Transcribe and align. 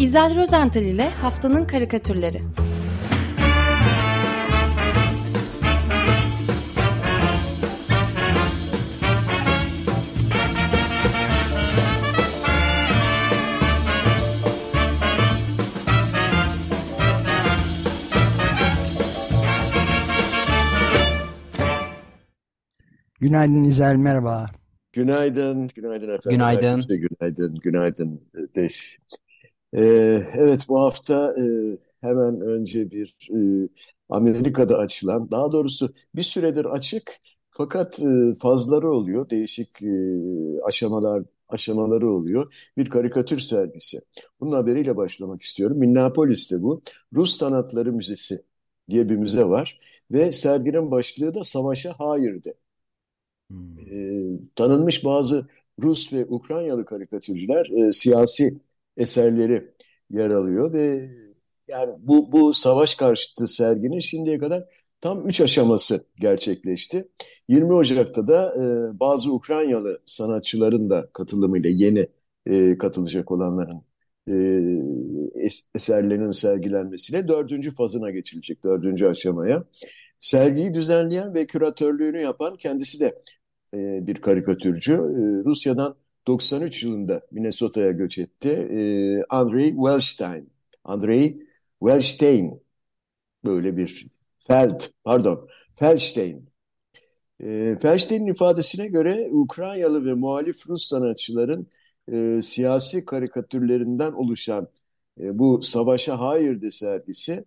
İzel 0.00 0.36
Rozental 0.36 0.82
ile 0.82 1.10
Haftanın 1.10 1.64
Karikatürleri 1.64 2.42
Günaydın 23.20 23.64
İzel, 23.64 23.96
merhaba. 23.96 24.46
Günaydın, 24.92 25.68
günaydın 25.74 26.08
efendim. 26.08 26.30
Günaydın. 26.30 26.68
Herkese 26.68 26.96
günaydın, 26.96 27.54
günaydın 27.54 28.20
Deş. 28.54 28.98
Ee, 29.74 29.82
evet 30.34 30.66
bu 30.68 30.80
hafta 30.80 31.34
e, 31.40 31.42
hemen 32.00 32.40
önce 32.40 32.90
bir 32.90 33.16
e, 33.64 33.68
Amerika'da 34.08 34.78
açılan, 34.78 35.30
daha 35.30 35.52
doğrusu 35.52 35.94
bir 36.14 36.22
süredir 36.22 36.64
açık 36.64 37.18
fakat 37.50 38.00
e, 38.00 38.34
fazları 38.42 38.90
oluyor, 38.92 39.30
değişik 39.30 39.82
e, 39.82 39.88
aşamalar 40.64 41.22
aşamaları 41.48 42.10
oluyor. 42.10 42.54
Bir 42.76 42.90
karikatür 42.90 43.38
sergisi. 43.38 44.00
Bunun 44.40 44.52
haberiyle 44.52 44.96
başlamak 44.96 45.42
istiyorum. 45.42 45.78
Minneapolis'te 45.78 46.62
bu. 46.62 46.80
Rus 47.14 47.36
Sanatları 47.36 47.92
Müzesi 47.92 48.44
diye 48.90 49.08
bir 49.08 49.16
müze 49.16 49.44
var 49.44 49.80
ve 50.10 50.32
serginin 50.32 50.90
başlığı 50.90 51.34
da 51.34 51.44
Savaşa 51.44 51.92
Hayır'dı. 51.98 52.54
Hmm. 53.50 53.78
e, 53.78 54.38
tanınmış 54.56 55.04
bazı 55.04 55.46
Rus 55.82 56.12
ve 56.12 56.26
Ukraynalı 56.26 56.84
karikatürcüler 56.84 57.66
e, 57.88 57.92
siyasi 57.92 58.60
eserleri 58.96 59.74
yer 60.10 60.30
alıyor 60.30 60.72
ve 60.72 61.10
yani 61.68 61.94
bu 61.98 62.32
bu 62.32 62.54
savaş 62.54 62.94
karşıtı 62.94 63.48
serginin 63.48 63.98
şimdiye 63.98 64.38
kadar 64.38 64.64
tam 65.00 65.26
üç 65.28 65.40
aşaması 65.40 66.06
gerçekleşti. 66.16 67.08
20 67.48 67.72
Ocak'ta 67.72 68.28
da 68.28 68.54
e, 68.56 69.00
bazı 69.00 69.32
Ukraynalı 69.32 70.02
sanatçıların 70.06 70.90
da 70.90 71.10
katılımıyla 71.12 71.70
yeni 71.70 72.08
e, 72.46 72.78
katılacak 72.78 73.30
olanların 73.30 73.82
e, 74.28 74.32
es- 75.34 75.66
eserlerinin 75.74 76.30
sergilenmesiyle 76.30 77.28
dördüncü 77.28 77.74
fazına 77.74 78.10
geçilecek, 78.10 78.64
dördüncü 78.64 79.06
aşamaya. 79.06 79.64
Sergiyi 80.20 80.74
düzenleyen 80.74 81.34
ve 81.34 81.46
küratörlüğünü 81.46 82.18
yapan 82.20 82.56
kendisi 82.56 83.00
de 83.00 83.22
e, 83.74 84.06
bir 84.06 84.14
karikatürcü. 84.14 84.92
E, 84.92 85.44
Rusya'dan 85.44 85.96
93 86.26 86.82
yılında 86.84 87.20
Minnesota'ya 87.30 87.90
göç 87.90 88.18
etti. 88.18 88.48
E, 88.48 88.80
Andrei 89.28 89.70
Wellstein. 89.70 90.50
Andrei 90.84 91.46
Wellstein 91.80 92.62
böyle 93.44 93.76
bir 93.76 94.06
Feld, 94.46 94.80
pardon, 95.04 95.48
Feldstein. 95.76 96.46
E, 97.40 97.74
Feldstein'in 97.82 98.26
ifadesine 98.26 98.88
göre 98.88 99.28
Ukraynalı 99.32 100.04
ve 100.04 100.14
muhalif 100.14 100.68
Rus 100.68 100.84
sanatçıların 100.88 101.66
e, 102.12 102.42
siyasi 102.42 103.04
karikatürlerinden 103.04 104.12
oluşan 104.12 104.68
e, 105.20 105.38
bu 105.38 105.62
Savaşa 105.62 106.20
Hayır 106.20 106.70
sergisi 106.70 107.44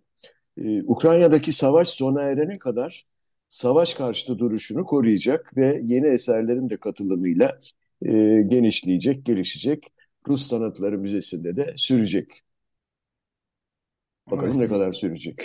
e, 0.58 0.82
Ukrayna'daki 0.82 1.52
savaş 1.52 1.88
sona 1.88 2.22
erene 2.22 2.58
kadar 2.58 3.06
savaş 3.48 3.94
karşıtı 3.94 4.38
duruşunu 4.38 4.84
koruyacak 4.84 5.56
ve 5.56 5.80
yeni 5.84 6.06
eserlerin 6.06 6.70
de 6.70 6.76
katılımıyla 6.76 7.58
e, 8.04 8.42
genişleyecek, 8.48 9.26
gelişecek. 9.26 9.84
Rus 10.28 10.46
Sanatları 10.46 10.98
Müzesi'nde 10.98 11.56
de 11.56 11.74
sürecek. 11.76 12.42
Bakalım 14.30 14.58
ne 14.58 14.68
kadar 14.68 14.92
sürecek. 14.92 15.42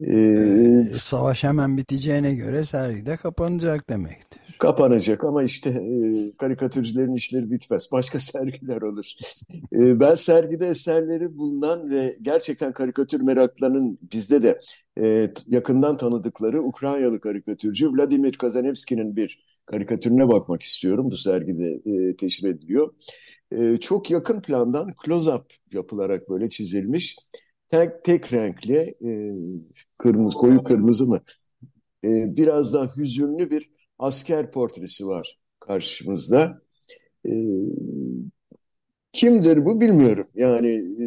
Ee, 0.00 0.92
savaş 0.94 1.44
hemen 1.44 1.76
biteceğine 1.76 2.34
göre 2.34 2.64
sergi 2.64 3.06
de 3.06 3.16
kapanacak 3.16 3.90
demektir. 3.90 4.40
kapanacak 4.58 5.24
ama 5.24 5.42
işte 5.42 5.70
e, 5.70 6.36
karikatürcülerin 6.36 7.14
işleri 7.14 7.50
bitmez. 7.50 7.88
Başka 7.92 8.20
sergiler 8.20 8.82
olur. 8.82 9.12
E, 9.72 10.00
ben 10.00 10.14
sergide 10.14 10.66
eserleri 10.68 11.38
bulunan 11.38 11.90
ve 11.90 12.18
gerçekten 12.22 12.72
karikatür 12.72 13.20
meraklarının 13.20 13.98
bizde 14.12 14.42
de 14.42 14.60
e, 15.00 15.32
yakından 15.46 15.96
tanıdıkları 15.96 16.62
Ukraynalı 16.62 17.20
karikatürcü 17.20 17.92
Vladimir 17.92 18.32
Kazanevski'nin 18.32 19.16
bir 19.16 19.55
karikatürüne 19.66 20.28
bakmak 20.28 20.62
istiyorum. 20.62 21.10
Bu 21.10 21.16
sergide 21.16 21.80
e, 21.86 22.16
teşhir 22.16 22.48
ediliyor. 22.48 22.94
E, 23.52 23.76
çok 23.76 24.10
yakın 24.10 24.40
plandan 24.40 24.88
close-up 25.04 25.44
yapılarak 25.72 26.28
böyle 26.30 26.48
çizilmiş. 26.48 27.16
Tek, 27.68 28.04
tek 28.04 28.32
renkli, 28.32 28.94
e, 29.04 29.10
kırmızı, 29.98 30.36
koyu 30.38 30.64
kırmızı 30.64 31.06
mı? 31.06 31.20
E, 32.04 32.08
biraz 32.36 32.72
daha 32.72 32.96
hüzünlü 32.96 33.50
bir 33.50 33.70
asker 33.98 34.50
portresi 34.50 35.06
var 35.06 35.38
karşımızda. 35.60 36.62
E, 37.26 37.30
kimdir 39.12 39.64
bu 39.64 39.80
bilmiyorum. 39.80 40.26
Yani 40.34 40.68
e, 40.68 41.04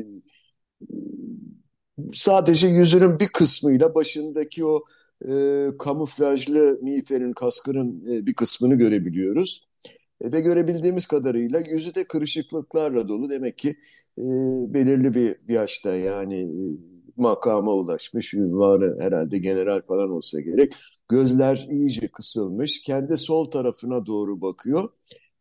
sadece 2.14 2.68
yüzünün 2.68 3.20
bir 3.20 3.28
kısmıyla 3.28 3.96
başındaki 3.96 4.66
o 4.66 4.84
e, 5.28 5.68
kamuflajlı 5.80 6.80
miğferin, 6.81 7.34
kaskının 7.34 8.06
e, 8.16 8.25
bir 8.25 8.34
kısmını 8.34 8.75
görebiliyoruz. 8.75 9.68
E, 10.22 10.31
ve 10.31 10.41
görebildiğimiz 10.41 11.07
kadarıyla 11.07 11.59
yüzü 11.59 11.96
de 11.96 12.03
kırışıklıklarla 12.03 13.07
dolu. 13.07 13.29
Demek 13.29 13.58
ki 13.58 13.69
e, 14.18 14.24
belirli 14.74 15.13
bir, 15.13 15.35
bir 15.47 15.53
yaşta 15.53 15.96
yani 15.96 16.35
e, 16.35 16.90
makama 17.18 17.72
ulaşmış, 17.74 18.34
ünvanı 18.34 19.02
herhalde 19.02 19.38
general 19.40 19.81
falan 19.81 20.09
olsa 20.09 20.40
gerek. 20.41 20.74
Gözler 21.09 21.68
iyice 21.72 22.08
kısılmış, 22.08 22.81
kendi 22.84 23.18
sol 23.18 23.52
tarafına 23.52 24.06
doğru 24.06 24.41
bakıyor. 24.41 24.90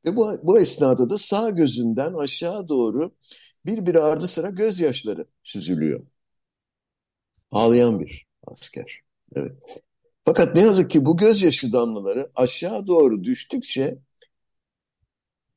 Ve 0.06 0.17
bu, 0.17 0.38
bu 0.43 0.61
esnada 0.61 1.11
da 1.11 1.19
sağ 1.19 1.50
gözünden 1.50 2.15
aşağı 2.15 2.69
doğru 2.69 3.12
bir 3.67 3.87
bir 3.87 3.94
ardı 3.94 4.27
sıra 4.27 4.50
gözyaşları 4.50 5.27
süzülüyor. 5.44 6.06
Ağlayan 7.50 8.00
bir 8.00 8.27
asker. 8.47 9.07
Evet. 9.37 9.53
Fakat 10.25 10.55
ne 10.55 10.61
yazık 10.61 10.91
ki 10.91 11.06
bu 11.06 11.16
gözyaşı 11.16 11.72
damlaları 11.72 12.31
aşağı 12.34 12.87
doğru 12.87 13.25
düştükçe 13.25 13.99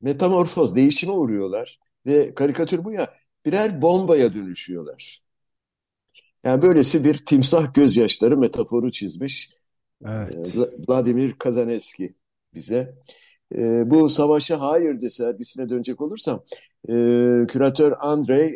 metamorfoz, 0.00 0.76
değişime 0.76 1.12
uğruyorlar. 1.12 1.80
Ve 2.06 2.34
karikatür 2.34 2.84
bu 2.84 2.92
ya, 2.92 3.14
birer 3.46 3.82
bombaya 3.82 4.34
dönüşüyorlar. 4.34 5.22
Yani 6.44 6.62
böylesi 6.62 7.04
bir 7.04 7.26
timsah 7.26 7.74
gözyaşları 7.74 8.36
metaforu 8.36 8.92
çizmiş 8.92 9.50
Evet. 10.06 10.34
e, 10.34 10.38
Vla- 10.38 10.88
Vladimir 10.88 11.32
Kazanevski 11.38 12.14
bize. 12.54 12.94
E, 13.54 13.90
bu 13.90 14.08
Savaşa 14.08 14.60
Hayır 14.60 15.02
de 15.02 15.10
sergisine 15.10 15.68
dönecek 15.68 16.00
olursam, 16.00 16.44
e, 16.88 16.92
küratör 17.48 17.92
Andrei 18.00 18.46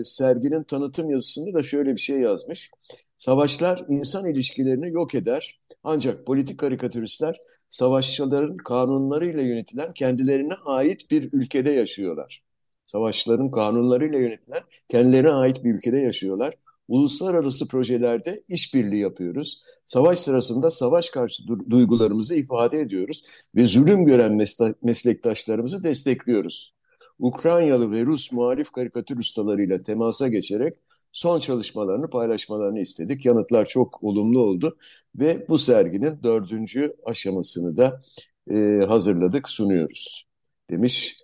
e, 0.00 0.04
serginin 0.04 0.62
tanıtım 0.62 1.10
yazısında 1.10 1.54
da 1.54 1.62
şöyle 1.62 1.94
bir 1.94 2.00
şey 2.00 2.20
yazmış. 2.20 2.70
Savaşlar 3.18 3.84
insan 3.88 4.26
ilişkilerini 4.30 4.90
yok 4.90 5.14
eder. 5.14 5.60
Ancak 5.84 6.26
politik 6.26 6.58
karikatüristler 6.58 7.40
savaşçıların 7.68 8.56
kanunlarıyla 8.56 9.42
yönetilen 9.42 9.92
kendilerine 9.92 10.54
ait 10.64 11.10
bir 11.10 11.32
ülkede 11.32 11.70
yaşıyorlar. 11.70 12.42
Savaşların 12.86 13.50
kanunlarıyla 13.50 14.18
yönetilen 14.18 14.62
kendilerine 14.88 15.30
ait 15.30 15.64
bir 15.64 15.74
ülkede 15.74 15.98
yaşıyorlar. 15.98 16.54
Uluslararası 16.88 17.68
projelerde 17.68 18.42
işbirliği 18.48 19.00
yapıyoruz. 19.00 19.62
Savaş 19.86 20.18
sırasında 20.18 20.70
savaş 20.70 21.10
karşı 21.10 21.42
du- 21.42 21.70
duygularımızı 21.70 22.34
ifade 22.34 22.78
ediyoruz 22.78 23.24
ve 23.54 23.66
zulüm 23.66 24.06
gören 24.06 24.32
mesle- 24.32 24.74
meslektaşlarımızı 24.82 25.82
destekliyoruz. 25.84 26.75
Ukraynalı 27.18 27.90
ve 27.92 28.02
Rus 28.06 28.32
muhalif 28.32 28.70
karikatür 28.72 29.18
ustalarıyla 29.18 29.78
temasa 29.78 30.28
geçerek 30.28 30.76
son 31.12 31.38
çalışmalarını 31.40 32.10
paylaşmalarını 32.10 32.80
istedik. 32.80 33.26
Yanıtlar 33.26 33.66
çok 33.66 34.04
olumlu 34.04 34.40
oldu 34.40 34.76
ve 35.14 35.46
bu 35.48 35.58
serginin 35.58 36.22
dördüncü 36.22 36.96
aşamasını 37.04 37.76
da 37.76 38.02
e, 38.50 38.84
hazırladık, 38.88 39.48
sunuyoruz 39.48 40.26
demiş 40.70 41.18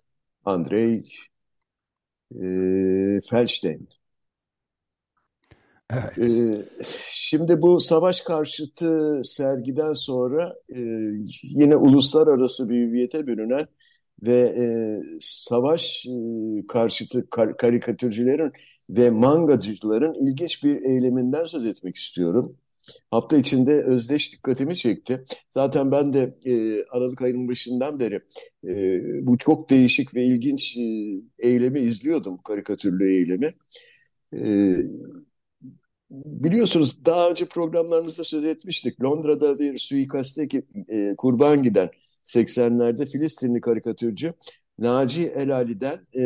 Andrei 0.45 1.05
e, 2.31 3.21
Feldstein. 3.31 3.89
Evet. 5.93 6.31
Ee, 6.31 6.65
şimdi 7.13 7.63
bu 7.63 7.81
savaş 7.81 8.21
karşıtı 8.21 9.21
sergiden 9.25 9.93
sonra 9.93 10.55
e, 10.69 10.81
yine 11.43 11.77
uluslararası 11.77 12.69
bir 12.69 12.77
hüviyete 12.77 13.27
bürünen 13.27 13.67
ve 14.23 14.39
e, 14.39 14.65
savaş 15.21 16.07
e, 16.07 16.67
karşıtı 16.69 17.31
kar- 17.31 17.57
karikatürcülerin 17.57 18.53
ve 18.91 19.11
mangacıların 19.11 20.15
ilginç 20.29 20.65
bir 20.65 20.83
eyleminden 20.83 21.45
söz 21.45 21.67
etmek 21.67 21.97
istiyorum. 21.97 22.57
hafta 23.11 23.37
içinde 23.37 23.85
özdeş 23.85 24.33
dikkatimi 24.33 24.77
çekti. 24.77 25.25
Zaten 25.51 25.93
ben 25.93 26.13
de 26.13 26.35
e, 26.45 26.85
Aralık 26.85 27.23
ayının 27.23 27.49
başından 27.49 28.01
beri 28.01 28.21
e, 28.65 29.01
bu 29.27 29.39
çok 29.39 29.71
değişik 29.71 30.15
ve 30.15 30.25
ilginç 30.25 30.77
e, 30.77 30.83
eylemi 31.49 31.81
izliyordum, 31.81 32.39
karikatürlü 32.45 33.15
eylemi. 33.15 33.55
E, 34.35 34.77
biliyorsunuz 36.11 37.05
daha 37.05 37.31
önce 37.31 37.45
programlarımızda 37.45 38.25
söz 38.25 38.45
etmiştik. 38.45 39.03
Londra'da 39.03 39.59
bir 39.59 39.79
suikaste 39.79 40.49
e, 40.89 41.15
kurban 41.17 41.63
giden 41.63 41.91
80'lerde 42.25 43.07
Filistinli 43.07 43.61
karikatürcü 43.61 44.35
Naci 44.79 45.29
Elali'den 45.29 46.07
e, 46.17 46.23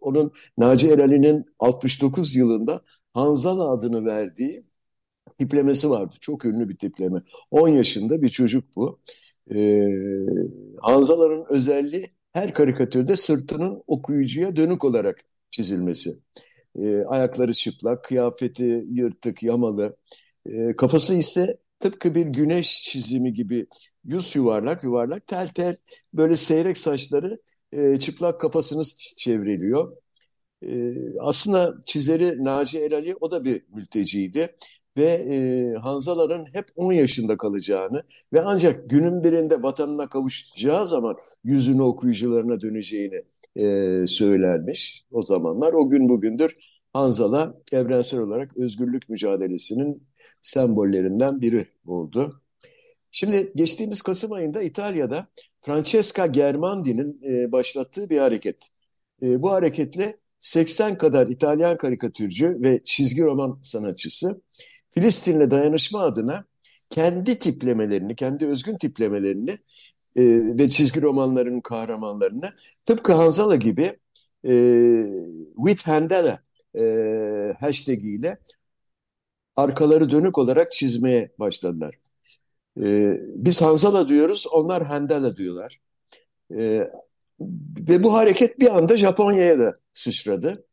onun 0.00 0.32
Naci 0.58 0.90
Elali'nin 0.90 1.44
69 1.58 2.36
yılında 2.36 2.82
Hanzala 3.14 3.70
adını 3.70 4.04
verdiği 4.04 4.64
tiplemesi 5.38 5.90
vardı. 5.90 6.16
Çok 6.20 6.44
ünlü 6.44 6.68
bir 6.68 6.76
tipleme. 6.78 7.22
10 7.50 7.68
yaşında 7.68 8.22
bir 8.22 8.28
çocuk 8.28 8.76
bu. 8.76 9.00
Ee, 9.54 9.88
Hanzala'nın 10.82 11.46
özelliği 11.50 12.06
her 12.32 12.54
karikatürde 12.54 13.16
sırtının 13.16 13.82
okuyucuya 13.86 14.56
dönük 14.56 14.84
olarak 14.84 15.24
çizilmesi. 15.50 16.18
Ee, 16.76 17.02
ayakları 17.04 17.52
çıplak, 17.54 18.04
kıyafeti 18.04 18.86
yırtık, 18.90 19.42
yamalı. 19.42 19.96
Ee, 20.46 20.76
kafası 20.76 21.14
ise 21.14 21.58
tıpkı 21.80 22.14
bir 22.14 22.26
güneş 22.26 22.82
çizimi 22.82 23.32
gibi 23.34 23.66
yüz 24.04 24.36
yuvarlak 24.36 24.84
yuvarlak 24.84 25.26
tel 25.26 25.48
tel 25.48 25.76
böyle 26.14 26.36
seyrek 26.36 26.78
saçları 26.78 27.40
e, 27.72 27.96
çıplak 27.96 28.40
kafasını 28.40 28.82
çevriliyor. 29.16 29.96
E, 30.62 30.94
aslında 31.20 31.76
çizeri 31.86 32.44
Naci 32.44 32.80
Elali 32.80 33.16
o 33.20 33.30
da 33.30 33.44
bir 33.44 33.62
mülteciydi 33.74 34.56
ve 34.96 35.04
e, 35.04 35.74
Hanzalar'ın 35.78 36.46
hep 36.52 36.64
10 36.76 36.92
yaşında 36.92 37.36
kalacağını 37.36 38.02
ve 38.32 38.42
ancak 38.42 38.90
günün 38.90 39.24
birinde 39.24 39.62
vatanına 39.62 40.08
kavuşacağı 40.08 40.86
zaman 40.86 41.16
yüzünü 41.44 41.82
okuyucularına 41.82 42.60
döneceğini 42.60 43.22
e, 43.56 44.06
söylermiş 44.06 45.04
o 45.10 45.22
zamanlar. 45.22 45.72
O 45.72 45.90
gün 45.90 46.08
bugündür 46.08 46.56
Hanzala 46.92 47.54
evrensel 47.72 48.20
olarak 48.20 48.56
özgürlük 48.56 49.08
mücadelesinin 49.08 50.08
sembollerinden 50.42 51.40
biri 51.40 51.66
oldu. 51.86 52.41
Şimdi 53.12 53.52
geçtiğimiz 53.56 54.02
Kasım 54.02 54.32
ayında 54.32 54.62
İtalya'da 54.62 55.28
Francesca 55.62 56.26
Germandi'nin 56.26 57.20
e, 57.22 57.52
başlattığı 57.52 58.10
bir 58.10 58.18
hareket. 58.18 58.56
E, 59.22 59.42
bu 59.42 59.52
hareketle 59.52 60.16
80 60.40 60.94
kadar 60.94 61.26
İtalyan 61.28 61.76
karikatürcü 61.76 62.58
ve 62.62 62.80
çizgi 62.84 63.22
roman 63.22 63.60
sanatçısı 63.62 64.40
Filistin'le 64.90 65.50
dayanışma 65.50 66.02
adına 66.02 66.44
kendi 66.90 67.38
tiplemelerini, 67.38 68.16
kendi 68.16 68.46
özgün 68.46 68.74
tiplemelerini 68.74 69.50
e, 70.16 70.22
ve 70.58 70.68
çizgi 70.68 71.02
romanlarının 71.02 71.60
kahramanlarını 71.60 72.52
tıpkı 72.86 73.12
Hanzala 73.12 73.56
gibi 73.56 73.98
e, 74.44 74.52
with 75.56 75.86
Handela 75.86 76.42
e, 76.78 76.82
hashtag 77.60 78.04
ile 78.04 78.38
arkaları 79.56 80.10
dönük 80.10 80.38
olarak 80.38 80.72
çizmeye 80.72 81.32
başladılar. 81.38 82.01
E, 82.80 83.18
biz 83.34 83.62
Hanzala 83.62 84.08
diyoruz, 84.08 84.46
onlar 84.52 84.86
Handela 84.86 85.36
diyorlar. 85.36 85.80
E, 86.50 86.90
ve 87.88 88.02
bu 88.02 88.14
hareket 88.14 88.60
bir 88.60 88.76
anda 88.76 88.96
Japonya'ya 88.96 89.58
da 89.58 89.78
sıçradı. 89.92 90.64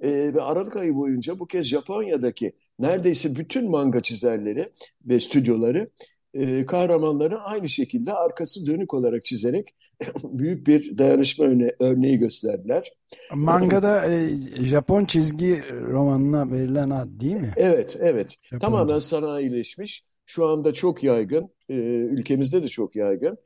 E, 0.00 0.34
ve 0.34 0.42
Aralık 0.42 0.76
ayı 0.76 0.94
boyunca 0.94 1.38
bu 1.38 1.46
kez 1.46 1.66
Japonya'daki 1.66 2.52
neredeyse 2.78 3.36
bütün 3.36 3.70
manga 3.70 4.00
çizerleri 4.02 4.72
ve 5.04 5.20
stüdyoları 5.20 5.90
e, 6.34 6.66
kahramanları 6.66 7.40
aynı 7.40 7.68
şekilde 7.68 8.12
arkası 8.12 8.66
dönük 8.66 8.94
olarak 8.94 9.24
çizerek 9.24 9.74
büyük 10.24 10.66
bir 10.66 10.98
dayanışma 10.98 11.44
örne 11.44 11.72
örneği 11.80 12.18
gösterdiler. 12.18 12.92
Mangada 13.34 14.12
e, 14.12 14.36
Japon 14.64 15.04
çizgi 15.04 15.64
romanına 15.70 16.52
verilen 16.52 16.90
ad 16.90 17.08
değil 17.20 17.36
mi? 17.36 17.52
Evet, 17.56 17.96
evet. 18.00 18.36
Japonca. 18.42 18.66
Tamamen 18.66 18.98
sanayileşmiş. 18.98 20.07
Şu 20.28 20.46
anda 20.46 20.72
çok 20.74 21.04
yaygın. 21.04 21.50
E, 21.70 21.74
ülkemizde 21.84 22.64
de 22.64 22.68
çok 22.68 22.96
yaygın. 22.96 23.38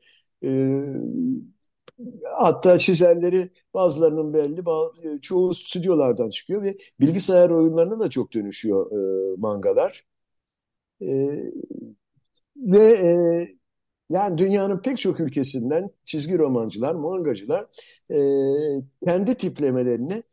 E, 0.45 0.49
hatta 2.37 2.77
çizerleri 2.77 3.49
bazılarının 3.73 4.33
belli, 4.33 4.65
bazı, 4.65 5.21
çoğu 5.21 5.53
stüdyolardan 5.53 6.29
çıkıyor 6.29 6.63
ve 6.63 6.77
bilgisayar 6.99 7.49
oyunlarına 7.49 7.99
da 7.99 8.09
çok 8.09 8.33
dönüşüyor 8.33 8.91
e, 8.91 9.35
mangalar. 9.37 10.05
E, 11.01 11.07
ve 12.57 12.79
e, 12.93 13.11
yani 14.09 14.37
dünyanın 14.37 14.81
pek 14.81 14.97
çok 14.99 15.19
ülkesinden 15.19 15.89
çizgi 16.05 16.37
romancılar, 16.37 16.95
mangacılar 16.95 17.67
e, 18.11 18.17
kendi 19.05 19.35
tiplemelerini 19.35 20.23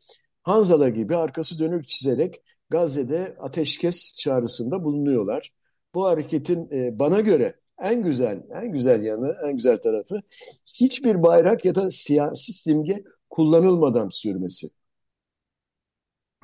Hanzala 0.43 0.89
gibi 0.89 1.15
arkası 1.15 1.59
dönük 1.59 1.87
çizerek 1.87 2.43
Gazze'de 2.69 3.35
ateşkes 3.39 4.17
çağrısında 4.19 4.83
bulunuyorlar. 4.83 5.53
Bu 5.93 6.05
hareketin 6.05 6.69
e, 6.71 6.99
bana 6.99 7.21
göre 7.21 7.55
en 7.81 8.03
güzel, 8.03 8.43
en 8.61 8.71
güzel 8.71 9.03
yanı, 9.03 9.35
en 9.45 9.55
güzel 9.55 9.77
tarafı 9.81 10.21
hiçbir 10.65 11.23
bayrak 11.23 11.65
ya 11.65 11.75
da 11.75 11.91
siyasi 11.91 12.53
simge 12.53 13.03
kullanılmadan 13.29 14.09
sürmesi. 14.09 14.67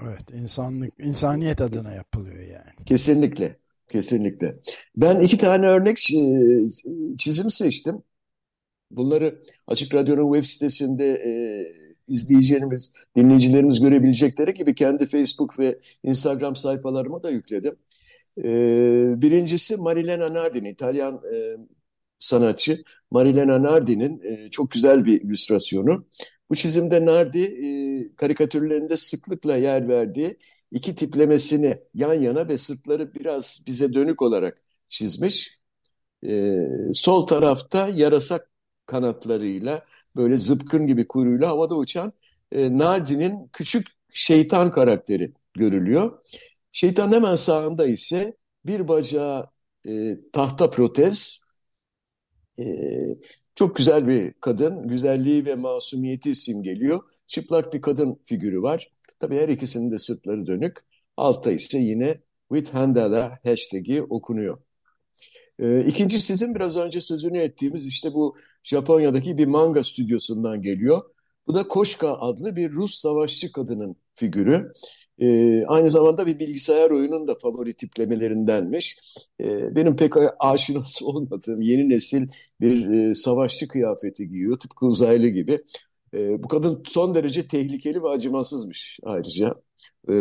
Evet, 0.03 0.29
insanlık, 0.33 0.93
insaniyet 0.99 1.61
adına 1.61 1.93
yapılıyor 1.93 2.39
yani. 2.39 2.85
Kesinlikle, 2.85 3.59
kesinlikle. 3.87 4.59
Ben 4.95 5.19
iki 5.19 5.37
tane 5.37 5.67
örnek 5.67 5.97
e, 6.13 7.17
çizim 7.17 7.51
seçtim. 7.51 8.03
Bunları 8.91 9.43
Açık 9.67 9.93
Radyo'nun 9.93 10.33
web 10.33 10.47
sitesinde 10.47 11.05
e, 11.13 11.31
izleyicilerimiz, 12.07 12.91
dinleyicilerimiz 13.15 13.79
görebilecekleri 13.79 14.53
gibi 14.53 14.75
kendi 14.75 15.07
Facebook 15.07 15.59
ve 15.59 15.77
Instagram 16.03 16.55
sayfalarıma 16.55 17.23
da 17.23 17.29
yükledim. 17.29 17.75
Ee, 18.37 19.21
birincisi 19.21 19.77
Marilena 19.77 20.33
Nardi'nin, 20.33 20.69
İtalyan 20.69 21.21
e, 21.33 21.57
sanatçı 22.19 22.83
Marilena 23.11 23.63
Nardi'nin 23.63 24.21
e, 24.21 24.49
çok 24.49 24.71
güzel 24.71 25.05
bir 25.05 25.21
illüstrasyonu. 25.21 26.05
Bu 26.49 26.55
çizimde 26.55 27.05
Nardi 27.05 27.39
e, 27.43 28.15
karikatürlerinde 28.15 28.97
sıklıkla 28.97 29.57
yer 29.57 29.87
verdiği 29.89 30.37
iki 30.71 30.95
tiplemesini 30.95 31.77
yan 31.93 32.13
yana 32.13 32.47
ve 32.49 32.57
sırtları 32.57 33.13
biraz 33.15 33.63
bize 33.67 33.93
dönük 33.93 34.21
olarak 34.21 34.57
çizmiş. 34.87 35.57
Sol 36.93 37.27
tarafta 37.27 37.87
yarasa 37.87 38.39
kanatlarıyla 38.85 39.85
böyle 40.15 40.37
zıpkın 40.37 40.87
gibi 40.87 41.07
kuyruğuyla 41.07 41.49
havada 41.49 41.75
uçan 41.75 42.13
Nardi'nin 42.53 43.49
küçük 43.53 43.87
şeytan 44.13 44.71
karakteri 44.71 45.33
görülüyor. 45.53 46.19
Şeytan 46.77 47.11
hemen 47.11 47.35
sağında 47.35 47.87
ise 47.87 48.37
bir 48.65 48.87
bacağı 48.87 49.49
e, 49.87 50.17
tahta 50.33 50.69
protez, 50.69 51.39
e, 52.59 52.65
çok 53.55 53.75
güzel 53.75 54.07
bir 54.07 54.33
kadın, 54.33 54.87
güzelliği 54.87 55.45
ve 55.45 55.55
masumiyeti 55.55 56.35
simgeliyor. 56.35 56.99
Çıplak 57.27 57.73
bir 57.73 57.81
kadın 57.81 58.19
figürü 58.25 58.61
var. 58.61 58.91
Tabii 59.19 59.35
her 59.35 59.49
ikisinin 59.49 59.91
de 59.91 59.99
sırtları 59.99 60.47
dönük. 60.47 60.77
Altta 61.17 61.51
ise 61.51 61.77
yine 61.77 62.21
with 62.53 62.73
Handela 62.73 63.39
hashtag'i 63.43 64.03
okunuyor. 64.03 64.57
E, 65.59 65.85
ikinci 65.85 66.21
sizin 66.21 66.55
biraz 66.55 66.77
önce 66.77 67.01
sözünü 67.01 67.37
ettiğimiz 67.37 67.87
işte 67.87 68.13
bu 68.13 68.37
Japonya'daki 68.63 69.37
bir 69.37 69.47
manga 69.47 69.83
stüdyosundan 69.83 70.61
geliyor. 70.61 71.01
Bu 71.47 71.53
da 71.53 71.67
Koşka 71.67 72.13
adlı 72.13 72.55
bir 72.55 72.71
Rus 72.71 72.95
savaşçı 72.95 73.51
kadının 73.51 73.95
figürü. 74.15 74.73
E, 75.19 75.65
aynı 75.65 75.89
zamanda 75.89 76.27
bir 76.27 76.39
bilgisayar 76.39 76.91
oyunun 76.91 77.27
da 77.27 77.35
favori 77.35 77.73
tiplemelerindenmiş. 77.73 78.99
E, 79.41 79.75
benim 79.75 79.95
pek 79.95 80.13
aşinası 80.39 81.05
olmadığım 81.07 81.61
yeni 81.61 81.89
nesil 81.89 82.27
bir 82.61 82.89
e, 82.89 83.15
savaşçı 83.15 83.67
kıyafeti 83.67 84.29
giyiyor. 84.29 84.59
Tıpkı 84.59 84.85
uzaylı 84.85 85.27
gibi. 85.27 85.63
E, 86.13 86.43
bu 86.43 86.47
kadın 86.47 86.83
son 86.85 87.15
derece 87.15 87.47
tehlikeli 87.47 88.03
ve 88.03 88.09
acımasızmış 88.09 88.99
ayrıca. 89.03 89.53
E, 90.09 90.13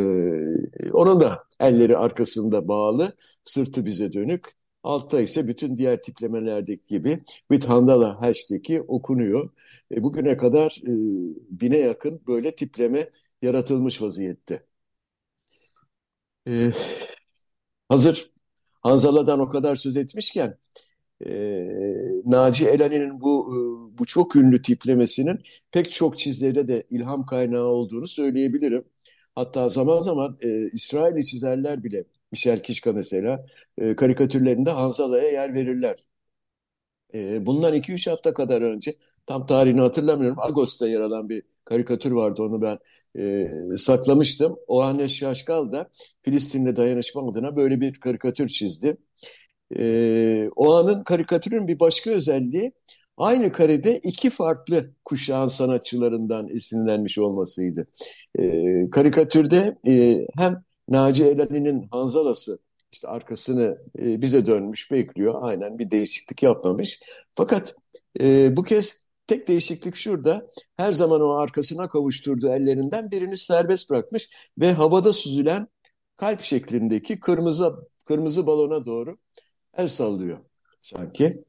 onun 0.93 1.21
da 1.21 1.45
elleri 1.61 1.97
arkasında 1.97 2.69
bağlı, 2.69 3.13
sırtı 3.45 3.87
bize 3.87 4.13
dönük. 4.13 4.66
Altta 4.87 5.21
ise 5.21 5.49
bütün 5.49 5.77
diğer 5.77 6.03
tiplemelerdeki 6.03 6.87
gibi 6.87 7.21
with 7.51 7.69
Handala 7.69 8.21
hashtag'i 8.21 8.81
okunuyor. 8.83 9.51
E, 9.93 10.03
bugüne 10.03 10.37
kadar 10.37 10.83
e, 10.85 10.91
bine 11.61 11.79
yakın 11.79 12.21
böyle 12.27 12.55
tipleme 12.55 13.11
yaratılmış 13.43 14.03
vaziyette. 14.03 14.67
E, 16.47 16.73
hazır 17.89 18.25
Hanzala'dan 18.83 19.41
o 19.41 19.49
kadar 19.49 19.77
söz 19.77 19.97
etmişken 19.97 20.59
e, 21.27 21.31
Naci 22.27 22.69
Elani'nin 22.69 23.21
bu 23.21 23.47
e, 23.95 23.99
bu 23.99 24.07
çok 24.07 24.37
ünlü 24.37 24.63
tiplemesinin 24.63 25.41
pek 25.73 25.93
çok 25.93 26.19
çizlere 26.19 26.69
de 26.69 26.85
ilham 26.91 27.27
kaynağı 27.27 27.65
olduğunu 27.67 28.09
söyleyebilirim. 28.09 28.85
Hatta 29.35 29.69
zaman 29.69 29.99
zaman 29.99 30.39
e, 30.43 30.71
İsrailli 30.73 31.25
çizerler 31.25 31.85
bile 31.85 32.05
Michel 32.33 32.63
Kişka 32.63 32.93
mesela 32.93 33.47
e, 33.79 33.97
karikatürlerinde 33.97 34.71
Hanzala'ya 34.71 35.31
yer 35.31 35.55
verirler. 35.55 35.97
E, 37.15 37.47
bundan 37.47 37.75
2-3 37.75 38.07
hafta 38.11 38.35
kadar 38.35 38.63
önce 38.63 38.95
tam 39.27 39.47
tarihini 39.47 39.81
hatırlamıyorum. 39.81 40.39
Ağustos'ta 40.41 40.89
yer 40.89 41.01
alan 41.01 41.29
bir 41.29 41.43
karikatür 41.65 42.11
vardı 42.11 42.43
onu 42.43 42.63
ben 42.63 42.79
e, 43.19 43.77
saklamıştım. 43.77 44.57
Ohanes 44.67 45.13
Şaşkal 45.13 45.73
da 45.73 45.91
Filistin'le 46.23 46.77
dayanışma 46.77 47.31
adına 47.31 47.57
böyle 47.57 47.81
bir 47.81 48.01
karikatür 48.01 48.49
çizdi. 48.49 48.97
E, 49.79 50.49
o 50.57 50.89
karikatürün 51.05 51.69
bir 51.69 51.81
başka 51.81 52.11
özelliği 52.11 52.73
aynı 53.17 53.53
karede 53.53 53.99
iki 53.99 54.31
farklı 54.31 54.91
kuşağın 55.05 55.49
sanatçılarından 55.49 56.49
esinlenmiş 56.49 57.19
olmasıydı. 57.19 57.87
E, 58.39 58.91
karikatürde 58.91 59.75
e, 59.89 60.27
hem 60.39 60.65
Naci 60.89 61.25
Elali'nin 61.25 61.89
Hanzalası 61.91 62.59
işte 62.93 63.09
arkasını 63.09 63.79
e, 63.99 64.23
bize 64.23 64.47
dönmüş 64.47 64.91
bekliyor. 64.91 65.35
Aynen 65.43 65.79
bir 65.79 65.91
değişiklik 65.91 66.43
yapmamış. 66.43 67.01
Fakat 67.35 67.75
e, 68.21 68.57
bu 68.57 68.63
kez 68.63 69.07
tek 69.27 69.49
değişiklik 69.49 69.97
şurada. 69.97 70.47
Her 70.77 70.93
zaman 70.93 71.21
o 71.21 71.31
arkasına 71.31 71.89
kavuşturduğu 71.89 72.49
ellerinden 72.49 73.11
birini 73.11 73.39
serbest 73.39 73.91
bırakmış 73.91 74.29
ve 74.59 74.73
havada 74.73 75.13
süzülen 75.13 75.69
kalp 76.17 76.41
şeklindeki 76.41 77.21
kırmızı 77.21 77.75
kırmızı 78.05 78.47
balona 78.47 78.85
doğru 78.85 79.17
el 79.77 79.89
sallıyor 79.89 80.39
sanki. 80.83 81.45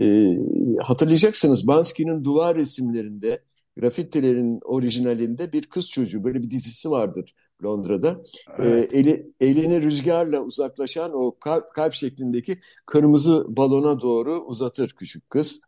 E, 0.00 0.36
hatırlayacaksınız 0.82 1.66
Bansky'nin 1.66 2.24
duvar 2.24 2.56
resimlerinde, 2.56 3.42
grafitilerin 3.76 4.60
orijinalinde 4.64 5.52
bir 5.52 5.66
kız 5.66 5.90
çocuğu 5.90 6.24
böyle 6.24 6.42
bir 6.42 6.50
dizisi 6.50 6.90
vardır 6.90 7.34
Londra'da. 7.64 8.22
Evet. 8.58 8.94
E, 8.94 8.98
eli, 8.98 9.32
elini 9.40 9.82
rüzgarla 9.82 10.40
uzaklaşan 10.40 11.10
o 11.14 11.38
kalp, 11.38 11.74
kalp 11.74 11.92
şeklindeki 11.92 12.60
kırmızı 12.86 13.44
balona 13.48 14.00
doğru 14.00 14.40
uzatır 14.40 14.90
küçük 14.90 15.30
kız. 15.30 15.60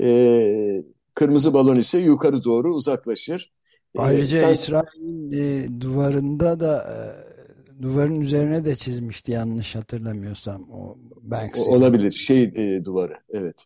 E, 0.00 0.84
kırmızı 1.14 1.54
balon 1.54 1.76
ise 1.76 1.98
yukarı 1.98 2.44
doğru 2.44 2.74
uzaklaşır. 2.74 3.52
Ayrıca 3.96 4.36
sen... 4.36 4.52
İsrail'in 4.52 5.32
e, 5.32 5.80
duvarında 5.80 6.60
da 6.60 6.84
e, 6.92 7.82
duvarın 7.82 8.20
üzerine 8.20 8.64
de 8.64 8.74
çizmişti 8.74 9.32
yanlış 9.32 9.74
hatırlamıyorsam 9.74 10.70
o 10.70 10.98
Banksy. 11.22 11.60
Olabilir. 11.60 12.12
Şey 12.12 12.42
e, 12.42 12.84
duvarı. 12.84 13.16
Evet. 13.28 13.56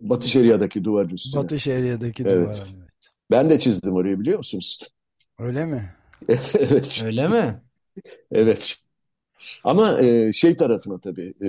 Batı 0.00 0.28
Şeria'daki 0.28 0.84
duvarın 0.84 1.08
üstüne. 1.10 1.42
Batı 1.42 1.58
Şeria'daki 1.58 2.22
evet. 2.22 2.32
duvar. 2.32 2.64
Evet. 2.76 2.88
Ben 3.30 3.50
de 3.50 3.58
çizdim 3.58 3.94
orayı 3.94 4.20
biliyor 4.20 4.38
musunuz? 4.38 4.80
Öyle 5.42 5.66
mi? 5.66 5.92
evet. 6.58 7.02
Öyle 7.06 7.28
mi? 7.28 7.62
Evet. 8.32 8.76
Ama 9.64 10.00
e, 10.00 10.32
şey 10.32 10.56
tarafına 10.56 11.00
tabii, 11.00 11.34
e, 11.42 11.48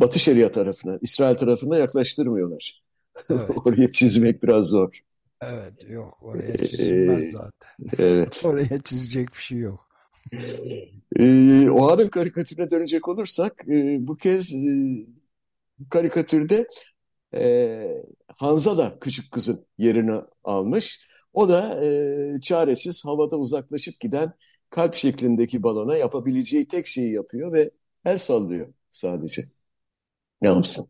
Batı 0.00 0.18
Şeria 0.18 0.50
tarafına, 0.52 0.98
İsrail 1.02 1.36
tarafına 1.36 1.78
yaklaştırmıyorlar. 1.78 2.82
Evet. 3.30 3.50
Oraya 3.66 3.92
çizmek 3.92 4.42
biraz 4.42 4.66
zor. 4.66 5.00
Evet, 5.42 5.90
yok. 5.90 6.18
Oraya 6.22 6.56
çizilmez 6.56 7.32
zaten. 7.32 7.70
Evet. 7.98 8.40
Oraya 8.44 8.82
çizecek 8.82 9.28
bir 9.28 9.42
şey 9.42 9.58
yok. 9.58 9.88
E, 11.18 11.68
o 11.70 11.88
anın 11.88 12.08
karikatürüne 12.08 12.70
dönecek 12.70 13.08
olursak, 13.08 13.64
e, 13.68 13.96
bu 14.00 14.16
kez 14.16 14.52
e, 14.52 15.06
karikatürde 15.90 16.66
e, 17.34 18.04
Hanza 18.36 18.78
da 18.78 18.98
küçük 19.00 19.32
kızın 19.32 19.66
yerini 19.78 20.20
almış. 20.44 21.00
O 21.34 21.48
da 21.48 21.84
e, 21.84 22.40
çaresiz 22.40 23.04
havada 23.04 23.36
uzaklaşıp 23.36 24.00
giden 24.00 24.32
kalp 24.70 24.94
şeklindeki 24.94 25.62
balona 25.62 25.96
yapabileceği 25.96 26.68
tek 26.68 26.86
şeyi 26.86 27.12
yapıyor 27.12 27.52
ve 27.52 27.70
el 28.04 28.18
sallıyor 28.18 28.68
sadece. 28.90 29.48
Ne 30.42 30.48
yapsın? 30.48 30.86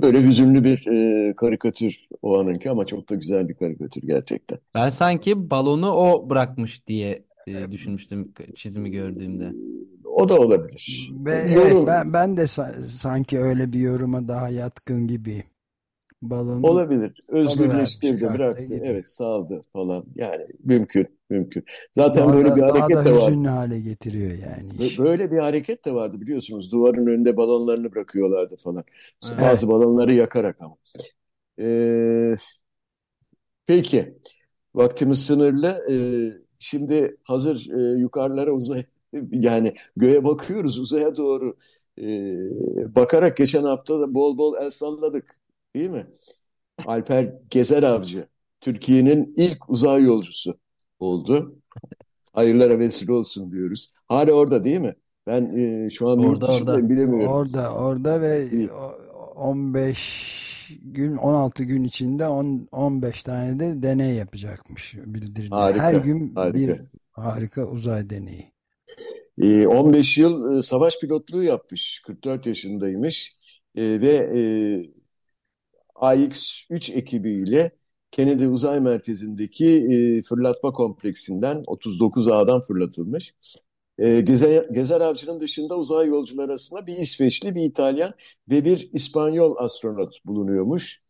Böyle 0.00 0.22
hüzünlü 0.22 0.64
bir 0.64 0.86
e, 0.86 1.34
karikatür 1.36 2.08
o 2.22 2.38
anınki 2.38 2.70
ama 2.70 2.84
çok 2.84 3.10
da 3.10 3.14
güzel 3.14 3.48
bir 3.48 3.54
karikatür 3.54 4.02
gerçekten. 4.02 4.58
Ben 4.74 4.90
sanki 4.90 5.50
balonu 5.50 5.92
o 5.92 6.30
bırakmış 6.30 6.86
diye 6.86 7.24
e, 7.46 7.70
düşünmüştüm 7.70 8.32
çizimi 8.56 8.90
gördüğümde. 8.90 9.52
O 10.04 10.28
da 10.28 10.38
olabilir. 10.40 11.12
Ve, 11.12 11.32
evet, 11.32 11.86
ben, 11.86 12.12
ben 12.12 12.36
de 12.36 12.46
sa 12.46 12.74
sanki 12.88 13.38
öyle 13.38 13.72
bir 13.72 13.78
yoruma 13.78 14.28
daha 14.28 14.48
yatkın 14.48 15.06
gibi 15.06 15.44
balonu 16.30 16.66
olabilir. 16.66 17.20
Özgürleştirdi, 17.28 18.22
bıraktı. 18.22 18.80
Evet, 18.82 19.08
saldı 19.08 19.62
falan. 19.72 20.04
Yani 20.14 20.46
mümkün, 20.64 21.06
mümkün. 21.30 21.64
Zaten 21.92 22.26
daha 22.26 22.36
böyle 22.36 22.50
da, 22.50 22.56
bir 22.56 22.62
hareket 22.62 22.96
daha 22.96 23.04
de 23.04 23.12
var. 23.12 23.34
Hale 23.34 23.80
getiriyor 23.80 24.30
yani. 24.30 24.86
Iş. 24.86 24.98
Böyle 24.98 25.30
bir 25.30 25.38
hareket 25.38 25.84
de 25.84 25.94
vardı 25.94 26.20
biliyorsunuz. 26.20 26.72
Duvarın 26.72 27.06
önünde 27.06 27.36
balonlarını 27.36 27.92
bırakıyorlardı 27.92 28.56
falan. 28.56 28.84
Evet. 29.28 29.40
Bazı 29.40 29.68
balonları 29.68 30.14
yakarak 30.14 30.56
ama. 30.62 30.76
Ee, 31.60 32.36
peki. 33.66 34.14
Vaktimiz 34.74 35.26
sınırlı. 35.26 35.86
Ee, 35.90 36.32
şimdi 36.58 37.16
hazır 37.24 37.70
e, 37.70 37.98
yukarılara 38.00 38.52
uzay 38.52 38.84
yani 39.32 39.74
göğe 39.96 40.24
bakıyoruz 40.24 40.78
uzaya 40.78 41.16
doğru 41.16 41.56
e, 41.98 42.06
bakarak 42.96 43.36
geçen 43.36 43.64
hafta 43.64 44.00
da 44.00 44.14
bol 44.14 44.38
bol 44.38 44.54
el 44.60 44.70
salladık. 44.70 45.36
Değil 45.74 45.90
mi? 45.90 46.06
Alper 46.86 47.32
Gezer 47.50 47.82
Avcı 47.82 48.28
Türkiye'nin 48.60 49.34
ilk 49.36 49.70
uzay 49.70 50.02
yolcusu 50.02 50.58
oldu. 50.98 51.56
Hayırlara 52.32 52.78
vesile 52.78 53.12
olsun 53.12 53.52
diyoruz. 53.52 53.92
Hala 54.08 54.32
orada 54.32 54.64
değil 54.64 54.80
mi? 54.80 54.94
Ben 55.26 55.58
e, 55.58 55.90
şu 55.90 56.08
an 56.08 56.18
orada, 56.18 56.46
orada. 56.52 56.90
bilemiyorum. 56.90 57.28
Orada, 57.28 57.74
orada 57.74 58.20
ve 58.20 58.48
15 59.34 60.44
gün 60.82 61.16
16 61.16 61.64
gün 61.64 61.84
içinde 61.84 62.28
10, 62.28 62.68
15 62.72 63.22
tane 63.24 63.60
de 63.60 63.82
deney 63.82 64.14
yapacakmış 64.14 64.94
bildirdi. 65.06 65.48
Harika, 65.50 65.82
Her 65.84 65.94
gün 65.94 66.34
harika. 66.34 66.58
bir 66.58 66.80
harika 67.12 67.66
uzay 67.66 68.10
deneyi. 68.10 68.52
E, 69.38 69.66
15 69.66 70.18
yıl 70.18 70.58
e, 70.58 70.62
savaş 70.62 71.00
pilotluğu 71.00 71.42
yapmış. 71.42 72.02
44 72.06 72.46
yaşındaymış. 72.46 73.36
E, 73.76 73.82
ve 74.00 74.12
e, 74.38 74.42
AX-3 75.94 76.92
ekibiyle 76.92 77.70
Kennedy 78.10 78.46
Uzay 78.46 78.80
Merkezi'ndeki 78.80 79.66
e, 79.66 80.22
fırlatma 80.22 80.72
kompleksinden 80.72 81.62
39 81.66 82.28
A'dan 82.28 82.60
fırlatılmış. 82.60 83.34
E, 83.98 84.20
Gezer, 84.20 84.66
Gezer 84.72 85.00
Avcı'nın 85.00 85.40
dışında 85.40 85.76
uzay 85.76 86.06
yolcular 86.08 86.44
arasında 86.44 86.86
bir 86.86 86.96
İsveçli, 86.96 87.54
bir 87.54 87.62
İtalyan 87.62 88.14
ve 88.50 88.64
bir 88.64 88.90
İspanyol 88.92 89.56
astronot 89.56 90.24
bulunuyormuş. 90.24 91.00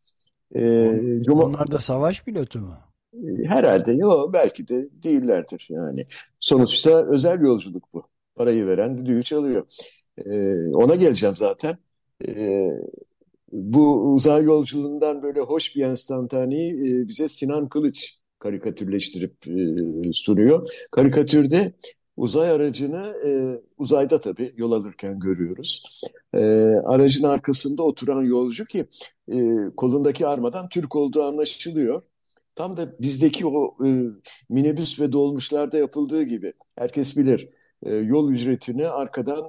E, 0.55 0.91
Cuma... 1.23 1.45
Onlar 1.45 1.73
da 1.73 1.79
savaş 1.79 2.25
pilotu 2.25 2.61
mu? 2.61 2.75
E, 3.15 3.45
herhalde 3.49 3.93
yok 3.93 4.33
belki 4.33 4.69
de 4.69 4.89
değillerdir 5.03 5.67
yani. 5.71 6.07
Sonuçta 6.41 7.07
özel 7.07 7.41
yolculuk 7.41 7.85
bu. 7.95 8.03
Parayı 8.35 8.67
veren 8.67 8.99
düdüğü 8.99 9.23
çalıyor. 9.23 9.67
E, 10.27 10.57
ona 10.75 10.95
geleceğim 10.95 11.37
zaten. 11.37 11.79
E, 12.29 12.71
bu 13.55 14.13
uzay 14.15 14.43
yolculuğundan 14.43 15.23
böyle 15.23 15.41
hoş 15.41 15.77
bir 15.77 15.83
enstantaneyi 15.83 16.73
e, 16.73 17.09
bize 17.09 17.29
Sinan 17.29 17.69
Kılıç 17.69 18.15
karikatürleştirip 18.39 19.49
e, 19.49 20.13
sunuyor. 20.13 20.69
Karikatürde 20.91 21.73
uzay 22.17 22.51
aracını 22.51 23.15
e, 23.27 23.31
uzayda 23.79 24.21
tabii 24.21 24.55
yol 24.57 24.73
alırken 24.73 25.21
görüyoruz. 25.21 26.03
Aracın 26.85 27.25
arkasında 27.25 27.83
oturan 27.83 28.23
yolcu 28.23 28.65
ki 28.65 28.87
kolundaki 29.77 30.27
armadan 30.27 30.69
Türk 30.69 30.97
olduğu 30.97 31.23
anlaşılıyor. 31.23 32.03
Tam 32.57 32.77
da 32.77 32.99
bizdeki 33.01 33.47
o 33.47 33.77
minibüs 34.51 35.01
ve 35.01 35.13
dolmuşlarda 35.13 35.79
yapıldığı 35.79 36.23
gibi 36.23 36.53
herkes 36.77 37.17
bilir 37.17 37.49
yol 37.87 38.31
ücretini 38.31 38.89
arkadan 38.89 39.45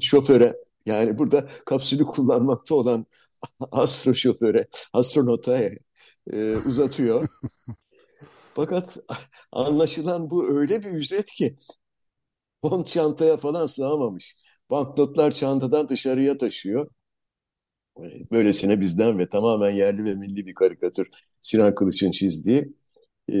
şoföre 0.00 0.54
yani 0.86 1.18
burada 1.18 1.48
kapsülü 1.66 2.04
kullanmakta 2.04 2.74
olan 2.74 3.06
astro 3.72 4.14
şoföre, 4.14 4.66
astronota 4.92 5.58
e, 6.32 6.56
uzatıyor. 6.56 7.28
Fakat 8.54 8.98
anlaşılan 9.52 10.30
bu 10.30 10.58
öyle 10.58 10.80
bir 10.84 10.90
ücret 10.90 11.26
ki 11.26 11.56
font 12.62 12.86
çantaya 12.86 13.36
falan 13.36 13.66
sığamamış. 13.66 14.36
Banknotlar 14.70 15.30
çantadan 15.32 15.88
dışarıya 15.88 16.36
taşıyor. 16.38 16.90
Böylesine 18.32 18.80
bizden 18.80 19.18
ve 19.18 19.28
tamamen 19.28 19.70
yerli 19.70 20.04
ve 20.04 20.14
milli 20.14 20.46
bir 20.46 20.54
karikatür 20.54 21.08
Sinan 21.40 21.74
Kılıç'ın 21.74 22.10
çizdiği. 22.10 22.72
Ee, 23.28 23.34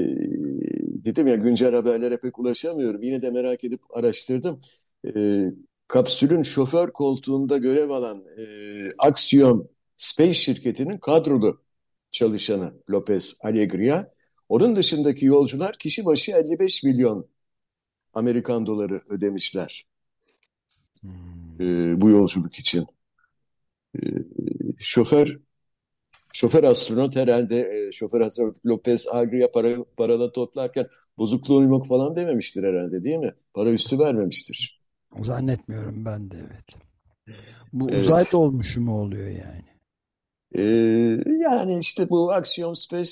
dedim 1.04 1.26
ya 1.26 1.36
güncel 1.36 1.74
haberlere 1.74 2.16
pek 2.16 2.38
ulaşamıyorum. 2.38 3.02
Yine 3.02 3.22
de 3.22 3.30
merak 3.30 3.64
edip 3.64 3.80
araştırdım. 3.96 4.60
Ee, 5.06 5.10
kapsülün 5.92 6.42
şoför 6.42 6.92
koltuğunda 6.92 7.56
görev 7.56 7.90
alan 7.90 8.24
e, 8.38 8.44
Axiom 8.98 9.68
Space 9.96 10.34
şirketinin 10.34 10.98
kadrolu 10.98 11.62
çalışanı 12.12 12.74
Lopez 12.90 13.36
Alegria. 13.42 14.06
Onun 14.48 14.76
dışındaki 14.76 15.26
yolcular 15.26 15.78
kişi 15.78 16.04
başı 16.04 16.32
55 16.32 16.82
milyon 16.82 17.28
Amerikan 18.14 18.66
doları 18.66 19.00
ödemişler 19.10 19.86
Hmm. 21.00 21.10
e, 21.60 22.00
bu 22.00 22.10
yolculuk 22.10 22.54
için. 22.54 22.86
E, 23.96 24.00
şoför 24.78 25.38
şoför 26.32 26.64
astronot 26.64 27.16
herhalde 27.16 27.86
e, 27.88 27.92
şoför 27.92 28.20
astronot 28.20 28.66
Lopez 28.66 29.06
Agria 29.10 29.50
para, 29.50 29.84
parada 29.96 30.32
toplarken 30.32 30.86
bozukluğum 31.18 31.68
yok 31.68 31.86
falan 31.86 32.16
dememiştir 32.16 32.64
herhalde 32.64 33.04
değil 33.04 33.18
mi? 33.18 33.34
Para 33.54 33.70
üstü 33.70 33.98
vermemiştir. 33.98 34.81
Zannetmiyorum 35.20 36.04
ben 36.04 36.30
de 36.30 36.36
evet. 36.38 36.64
Bu 37.72 37.90
Evet. 37.90 38.00
uzay 38.00 38.24
dolmuşu 38.32 38.80
mu 38.80 39.00
oluyor 39.00 39.28
yani? 39.28 39.64
E, 40.58 40.62
yani 41.44 41.78
işte 41.78 42.10
bu 42.10 42.32
Axiom 42.32 42.76
Space 42.76 43.10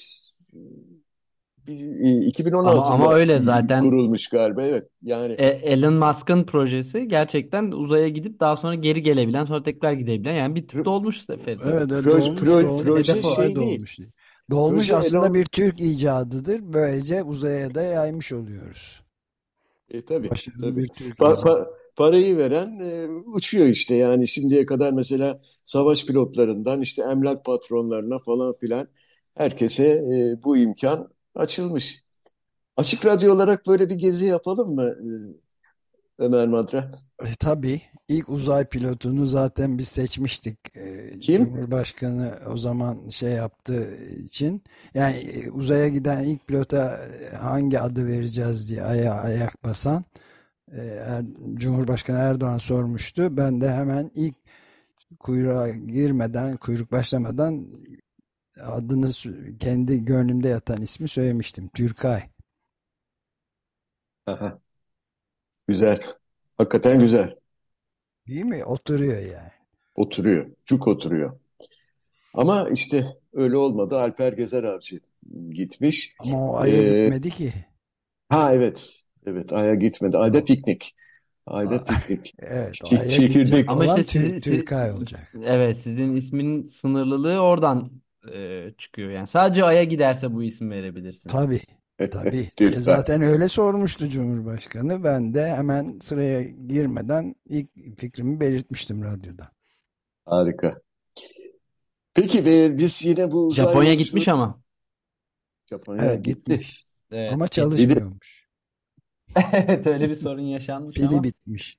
bir- 1.67 2.27
2016'da 2.27 2.71
Ama- 2.71 3.05
ama 3.05 3.15
öyle 3.15 3.39
zaten. 3.39 3.81
kurulmuş 3.81 4.29
galiba 4.29 4.63
evet. 4.63 4.89
Yani 5.03 5.33
E, 5.33 5.47
Elon 5.47 5.95
Musk'ın 5.95 6.45
projesi 6.45 7.09
gerçekten 7.09 7.71
uzaya 7.71 8.09
gidip 8.09 8.41
daha 8.41 8.57
sonra 8.57 8.75
geri 8.75 9.03
gelebilen, 9.03 9.45
sonra 9.45 9.63
tekrar 9.63 9.93
gidebilen 9.93 10.35
yani 10.35 10.55
bir 10.55 10.69
tür 10.69 10.85
dolmuş 10.85 11.25
seferi. 11.25 11.59
Evet 11.65 11.93
öyle 11.93 12.09
Proje- 12.09 12.21
dolmuş, 12.27 12.41
proje- 12.41 12.65
dolmuş, 12.67 12.85
proje 12.85 13.23
şey 13.23 13.57
değil. 13.57 13.57
dolmuş 13.77 13.99
değil. 13.99 14.11
Dolmuş 14.51 14.77
Proje 14.77 14.97
aslında 14.97 15.27
Elon- 15.27 15.35
bir 15.35 15.45
Türk 15.45 15.81
icadıdır. 15.81 16.61
Böylece 16.63 17.23
uzaya 17.23 17.75
da 17.75 17.83
yaymış 17.83 18.33
oluyoruz. 18.33 19.03
e, 19.91 20.03
tabii 20.05 20.31
Başarılı 20.31 20.61
tabii. 20.71 20.83
bir 20.83 20.89
Türk 20.89 21.19
Pa- 21.19 21.35
icadı. 21.41 21.71
Pa- 21.97 21.97
parayı 21.97 22.37
veren 22.39 22.81
e, 22.81 23.09
uçuyor 23.27 23.67
işte 23.67 23.95
yani 23.95 24.29
şimdiye 24.29 24.67
kadar 24.67 24.93
mesela 24.93 25.43
savaş 25.65 26.07
pilotlarından 26.07 26.81
işte 26.81 27.03
emlak 27.03 27.45
patronlarına 27.45 28.19
falan 28.19 28.55
filan 28.61 28.89
herkese 29.35 29.85
e, 29.87 30.43
bu 30.45 30.57
imkan 30.57 31.09
açılmış. 31.35 32.05
Açık 32.77 33.07
radyo 33.07 33.35
olarak 33.35 33.67
böyle 33.67 33.89
bir 33.91 33.95
gezi 33.95 34.27
yapalım 34.27 34.75
mı 34.75 34.85
e, 36.19 36.25
Ömer 36.25 36.49
Madra? 36.49 36.91
E, 37.23 37.35
tabii 37.41 37.83
ilk 38.09 38.29
uzay 38.29 38.65
pilotunu 38.69 39.27
zaten 39.27 39.79
biz 39.79 39.89
seçmiştik. 39.89 40.77
E, 40.77 41.21
Kim? 41.21 41.45
Cumhurbaşkanı 41.45 42.39
o 42.53 42.57
zaman 42.57 43.09
şey 43.09 43.31
yaptığı 43.33 43.97
için 44.07 44.63
yani 44.95 45.17
e, 45.17 45.51
uzaya 45.51 45.89
giden 45.89 46.25
ilk 46.25 46.47
pilota 46.47 46.99
e, 47.33 47.37
hangi 47.37 47.81
adı 47.81 48.07
vereceğiz 48.07 48.71
diye 48.71 48.83
aya 48.83 49.15
ayak 49.15 49.65
basan 49.65 50.05
Cumhurbaşkanı 51.55 52.19
Erdoğan 52.19 52.59
sormuştu. 52.59 53.37
Ben 53.37 53.61
de 53.61 53.71
hemen 53.73 54.11
ilk 54.15 54.35
kuyruğa 55.19 55.69
girmeden, 55.69 56.57
kuyruk 56.57 56.93
başlamadan 56.93 57.67
adını 58.61 59.11
kendi 59.59 60.05
gönlümde 60.05 60.49
yatan 60.49 60.83
ismi 60.83 61.09
söylemiştim. 61.09 61.69
Türkay. 61.75 62.23
Aha. 64.27 64.59
Güzel. 65.69 66.01
Hakikaten 66.59 67.01
güzel. 67.01 67.37
Değil 68.29 68.45
mi? 68.45 68.65
Oturuyor 68.65 69.19
yani. 69.19 69.51
Oturuyor. 69.95 70.51
Cuk 70.67 70.89
oturuyor. 70.89 71.41
Ama 72.35 72.69
işte 72.71 73.07
öyle 73.33 73.57
olmadı. 73.57 73.99
Alper 73.99 74.33
Gezer 74.33 74.65
Avcı 74.65 75.01
gitmiş. 75.51 76.15
Ama 76.21 76.51
o 76.51 76.57
aya 76.57 76.83
Ee, 76.83 77.03
gitmedi 77.03 77.31
ki. 77.31 77.53
Ha 78.29 78.55
evet. 78.55 79.03
Evet 79.27 79.53
Ay'a 79.53 79.75
gitmedi. 79.75 80.19
Ayda 80.19 80.45
piknik. 80.45 80.97
Ayda 81.47 81.75
Aa. 81.75 81.85
piknik. 81.85 82.35
Evet, 82.39 82.75
aya 82.93 83.09
çekirdek. 83.09 83.69
Ama 83.69 83.85
olan 83.85 84.01
işte 84.01 84.19
Tür- 84.19 84.29
sizi- 84.29 84.41
Türkay 84.41 84.91
olacak. 84.93 85.33
Evet, 85.45 85.77
sizin 85.83 86.17
isminin 86.17 86.69
sınırlılığı 86.69 87.39
oradan 87.41 87.91
e, 88.35 88.67
çıkıyor. 88.79 89.11
Yani 89.11 89.27
sadece 89.27 89.65
Ay'a 89.65 89.85
giderse 89.85 90.33
bu 90.35 90.43
isim 90.43 90.71
verebilirsiniz. 90.71 91.33
Tabii, 91.33 91.61
tabii. 92.11 92.49
E, 92.61 92.81
zaten 92.81 93.23
öyle 93.23 93.49
sormuştu 93.49 94.09
Cumhurbaşkanı. 94.09 95.05
Ben 95.05 95.35
de 95.35 95.47
hemen 95.47 95.99
sıraya 96.01 96.43
girmeden 96.43 97.35
ilk 97.49 97.99
fikrimi 97.99 98.41
belirtmiştim 98.41 99.03
radyoda. 99.03 99.49
Harika. 100.25 100.81
Peki 102.15 102.45
ve 102.45 102.79
biz 102.79 103.05
yine 103.05 103.33
bu 103.33 103.47
uzay 103.47 103.65
Japonya 103.67 103.91
yolculuğu- 103.93 103.97
gitmiş 104.05 104.29
ama. 104.29 104.61
Japonya 105.71 106.05
Evet 106.05 106.25
gitti. 106.25 106.51
gitmiş. 106.51 106.87
Evet. 107.11 107.33
Ama 107.33 107.49
çalışmıyormuş. 107.49 108.40
Evet, 109.53 109.87
öyle 109.87 110.11
bir 110.11 110.15
sorun 110.15 110.41
yaşanmış 110.43 111.01
Pili 111.01 111.05
ama. 111.05 111.23
bitmiş. 111.23 111.79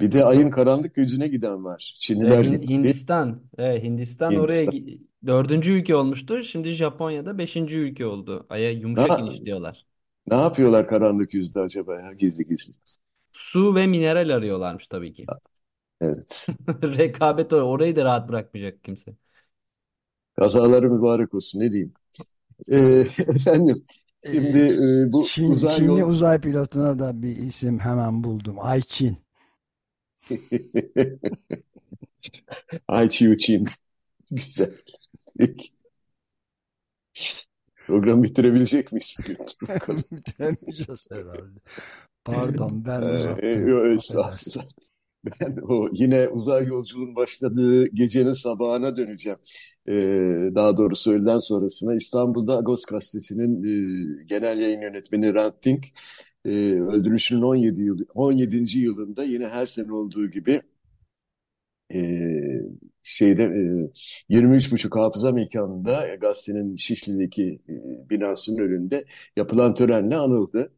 Bir 0.00 0.12
de 0.12 0.24
ayın 0.24 0.50
karanlık 0.50 0.96
yüzüne 0.96 1.28
giden 1.28 1.64
var. 1.64 1.94
Çinliler 2.00 2.44
Hin- 2.44 2.60
gitti. 2.60 2.68
Hindistan. 2.68 3.42
Evet, 3.58 3.82
Hindistan 3.84 4.36
oraya 4.36 4.64
Hindistan. 4.64 4.70
gi- 4.70 5.02
dördüncü 5.26 5.72
ülke 5.72 5.94
olmuştur. 5.96 6.42
Şimdi 6.42 6.70
Japonya'da 6.72 7.38
beşinci 7.38 7.76
ülke 7.78 8.06
oldu. 8.06 8.46
Ay'a 8.50 8.70
yumuşak 8.70 9.18
Ha. 9.18 9.18
iniş 9.18 9.44
diyorlar. 9.44 9.86
Ne 10.26 10.34
yapıyorlar 10.36 10.88
karanlık 10.88 11.34
yüzde 11.34 11.60
acaba 11.60 12.00
ya 12.00 12.12
gizli 12.12 12.46
gizli? 12.46 12.74
Su 13.32 13.74
ve 13.74 13.86
mineral 13.86 14.28
arıyorlarmış 14.36 14.86
tabii 14.88 15.12
ki. 15.14 15.30
Evet. 16.00 16.46
Rekabet 16.82 17.52
or- 17.52 17.62
orayı 17.62 17.96
da 17.96 18.04
rahat 18.04 18.28
bırakmayacak 18.28 18.84
kimse. 18.84 19.16
Kazaları 20.36 20.90
mübarek 20.90 21.34
olsun 21.34 21.60
ne 21.60 21.72
diyeyim. 21.72 21.94
Ee, 22.72 22.78
efendim 23.36 23.84
şimdi 24.32 24.58
Ee, 24.58 25.08
e, 25.08 25.12
bu 25.12 25.24
Çin, 25.24 25.50
uzay 25.50 25.70
Çinli 25.70 25.86
yol... 25.86 26.02
uzay 26.02 26.40
pilotuna 26.40 26.98
da 26.98 27.22
bir 27.22 27.36
isim 27.36 27.78
hemen 27.78 28.24
buldum. 28.24 28.56
Ayçin. 28.60 29.18
Ay 32.88 33.08
Chiu 33.14 33.36
Çin. 33.38 33.64
Güzel. 34.30 34.72
Peki. 35.38 35.68
Programı 37.86 38.22
bitirebilecek 38.24 38.92
miyiz 38.92 39.16
bugün? 39.18 39.38
Bitiremeyeceğiz 40.12 41.06
herhalde. 41.10 41.60
Pardon 42.24 42.84
ben 42.84 43.02
Ee, 43.02 43.06
uzattım. 43.06 43.68
yo, 43.68 43.94
Affedersin. 43.94 43.96
estağfurullah. 43.96 44.68
Ben 45.40 45.56
o 45.68 45.88
yine 45.92 46.28
uzay 46.28 46.66
yolculuğun 46.66 47.16
başladığı 47.16 47.86
gecenin 47.86 48.32
sabahına 48.32 48.96
döneceğim. 48.96 49.38
Ee, 49.88 49.92
daha 50.54 50.76
doğrusu 50.76 51.12
öğleden 51.12 51.38
sonrasına 51.38 51.94
İstanbul'da 51.94 52.58
Agos 52.58 52.84
Gazetesi'nin 52.84 53.62
e, 54.20 54.24
genel 54.26 54.58
yayın 54.58 54.80
yönetmeni 54.80 55.32
Hrant 55.32 55.64
Dink 55.64 55.84
e, 56.44 56.50
öldürüşünün 56.80 57.42
17 57.42 57.82
yıl, 57.82 57.98
17. 58.14 58.78
yılında 58.78 59.24
yine 59.24 59.48
her 59.48 59.66
sene 59.66 59.92
olduğu 59.92 60.30
gibi 60.30 60.62
e, 61.94 61.98
şeyde 63.02 63.42
e, 63.44 64.34
23.5 64.34 65.00
Hafıza 65.00 65.32
Mekanı'nda 65.32 66.14
gazetenin 66.14 66.76
Şişli'deki 66.76 67.58
e, 67.68 67.74
binasının 68.10 68.58
önünde 68.58 69.04
yapılan 69.36 69.74
törenle 69.74 70.16
anıldı. 70.16 70.72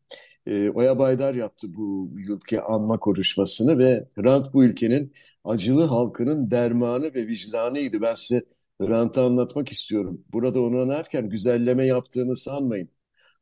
E, 0.47 0.71
Oya 0.71 0.99
Baydar 0.99 1.35
yaptı 1.35 1.75
bu 1.75 2.11
yılki 2.29 2.61
anma 2.61 2.99
konuşmasını 2.99 3.79
ve 3.79 4.09
Hrant 4.17 4.55
bu 4.55 4.65
ülkenin 4.65 5.13
acılı 5.45 5.85
halkının 5.85 6.51
dermanı 6.51 7.15
ve 7.15 7.27
vicdanıydı. 7.27 8.01
Ben 8.03 8.13
size 8.13 8.45
Hrant'ı 8.81 9.23
anlatmak 9.23 9.73
istiyorum. 9.73 10.25
Burada 10.33 10.61
onu 10.63 10.79
anarken 10.81 11.29
güzelleme 11.29 11.85
yaptığını 11.87 12.37
sanmayın. 12.37 12.89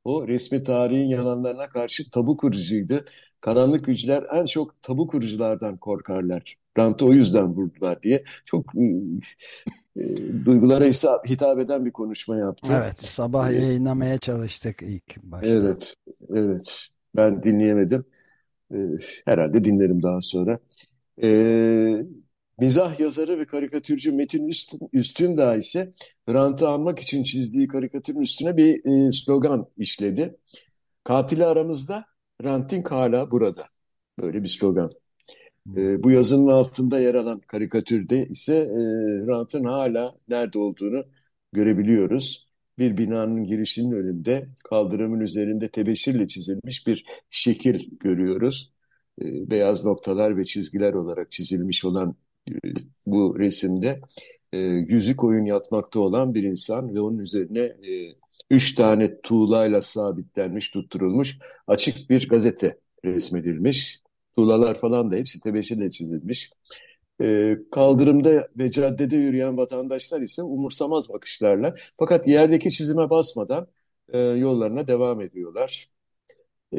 O 0.04 0.28
resmi 0.28 0.62
tarihin 0.62 1.06
yalanlarına 1.06 1.68
karşı 1.68 2.10
tabu 2.10 2.36
kurucuydu. 2.36 3.04
Karanlık 3.40 3.84
güçler 3.84 4.24
en 4.32 4.46
çok 4.46 4.82
tabu 4.82 5.06
kuruculardan 5.06 5.76
korkarlar. 5.76 6.54
Hrant'ı 6.76 7.06
o 7.06 7.12
yüzden 7.12 7.46
vurdular 7.46 8.02
diye 8.02 8.24
çok 8.46 8.66
e, 8.76 8.82
e, 9.96 10.04
duygulara 10.44 10.84
hesap, 10.84 11.28
hitap 11.28 11.58
eden 11.58 11.84
bir 11.84 11.92
konuşma 11.92 12.36
yaptı. 12.36 12.72
Evet 12.72 13.02
sabah 13.02 13.50
Ee, 13.50 13.54
yayınlamaya 13.54 14.18
çalıştık 14.18 14.82
ilk 14.82 15.22
başta. 15.22 15.48
Evet, 15.48 15.94
evet. 16.34 16.88
Ben 17.16 17.42
dinleyemedim. 17.42 18.05
Ee, 18.74 18.77
herhalde 19.27 19.64
dinlerim 19.64 20.03
daha 20.03 20.20
sonra. 20.22 20.59
Ee, 21.22 22.05
mizah 22.61 23.00
yazarı 23.00 23.38
ve 23.38 23.46
karikatürcü 23.46 24.12
Metin 24.12 24.48
Üstün, 24.48 24.81
Üstündağ 24.92 25.57
ise 25.57 25.92
Hrant'ı 26.29 26.68
anmak 26.68 26.98
için 26.98 27.24
çizdiği 27.24 27.68
karikatürün 27.68 28.22
üstüne 28.22 28.57
bir 28.57 28.85
e, 29.09 29.12
slogan 29.12 29.66
işledi. 29.77 30.37
Katili 31.05 31.44
aramızda, 31.44 32.05
Hrant'ink 32.42 32.90
hala 32.92 33.31
burada. 33.31 33.66
Böyle 34.22 34.42
bir 34.42 34.48
slogan. 34.48 34.90
Ee, 35.77 36.03
bu 36.03 36.11
yazının 36.11 36.48
altında 36.48 37.00
yer 37.00 37.14
alan 37.14 37.40
karikatürde 37.40 38.27
ise 38.29 38.55
e, 38.57 38.79
Hrant'ın 39.27 39.64
hala 39.64 40.14
nerede 40.29 40.59
olduğunu 40.59 41.05
görebiliyoruz. 41.53 42.43
Bir 42.78 42.96
binanın 42.96 43.46
girişinin 43.46 43.92
önünde 43.92 44.48
kaldırımın 44.64 45.20
üzerinde 45.20 45.68
tebeşirle 45.68 46.28
çizilmiş 46.28 46.87
bir 46.87 47.04
şekil 47.30 47.90
görüyoruz. 48.00 48.72
E, 49.22 49.50
beyaz 49.50 49.84
noktalar 49.84 50.37
ve 50.37 50.44
çizgiler 50.44 50.92
olarak 50.92 51.30
çizilmiş 51.30 51.84
olan 51.84 52.16
e, 52.50 52.54
bu 53.06 53.38
resimde 53.38 54.00
e, 54.52 54.58
yüzük 54.88 55.24
oyun 55.24 55.44
yatmakta 55.44 56.00
olan 56.00 56.34
bir 56.34 56.42
insan 56.42 56.94
ve 56.94 57.00
onun 57.00 57.18
üzerine 57.18 57.60
e, 57.60 58.14
üç 58.50 58.74
tane 58.74 59.20
tuğlayla 59.20 59.82
sabitlenmiş, 59.82 60.70
tutturulmuş 60.70 61.38
açık 61.66 62.10
bir 62.10 62.28
gazete 62.28 62.78
resmedilmiş. 63.04 64.00
Tuğlalar 64.37 64.80
falan 64.80 65.12
da 65.12 65.16
hepsi 65.16 65.40
tebeşirle 65.40 65.90
çizilmiş. 65.90 66.50
E, 67.20 67.57
kaldırımda 67.70 68.48
ve 68.59 68.70
caddede 68.70 69.16
yürüyen 69.16 69.57
vatandaşlar 69.57 70.20
ise 70.20 70.42
umursamaz 70.42 71.09
bakışlarla 71.09 71.74
fakat 71.98 72.29
yerdeki 72.29 72.70
çizime 72.70 73.11
basmadan 73.11 73.66
e, 74.12 74.18
yollarına 74.18 74.87
devam 74.87 75.20
ediyorlar. 75.20 75.90
E, 76.72 76.79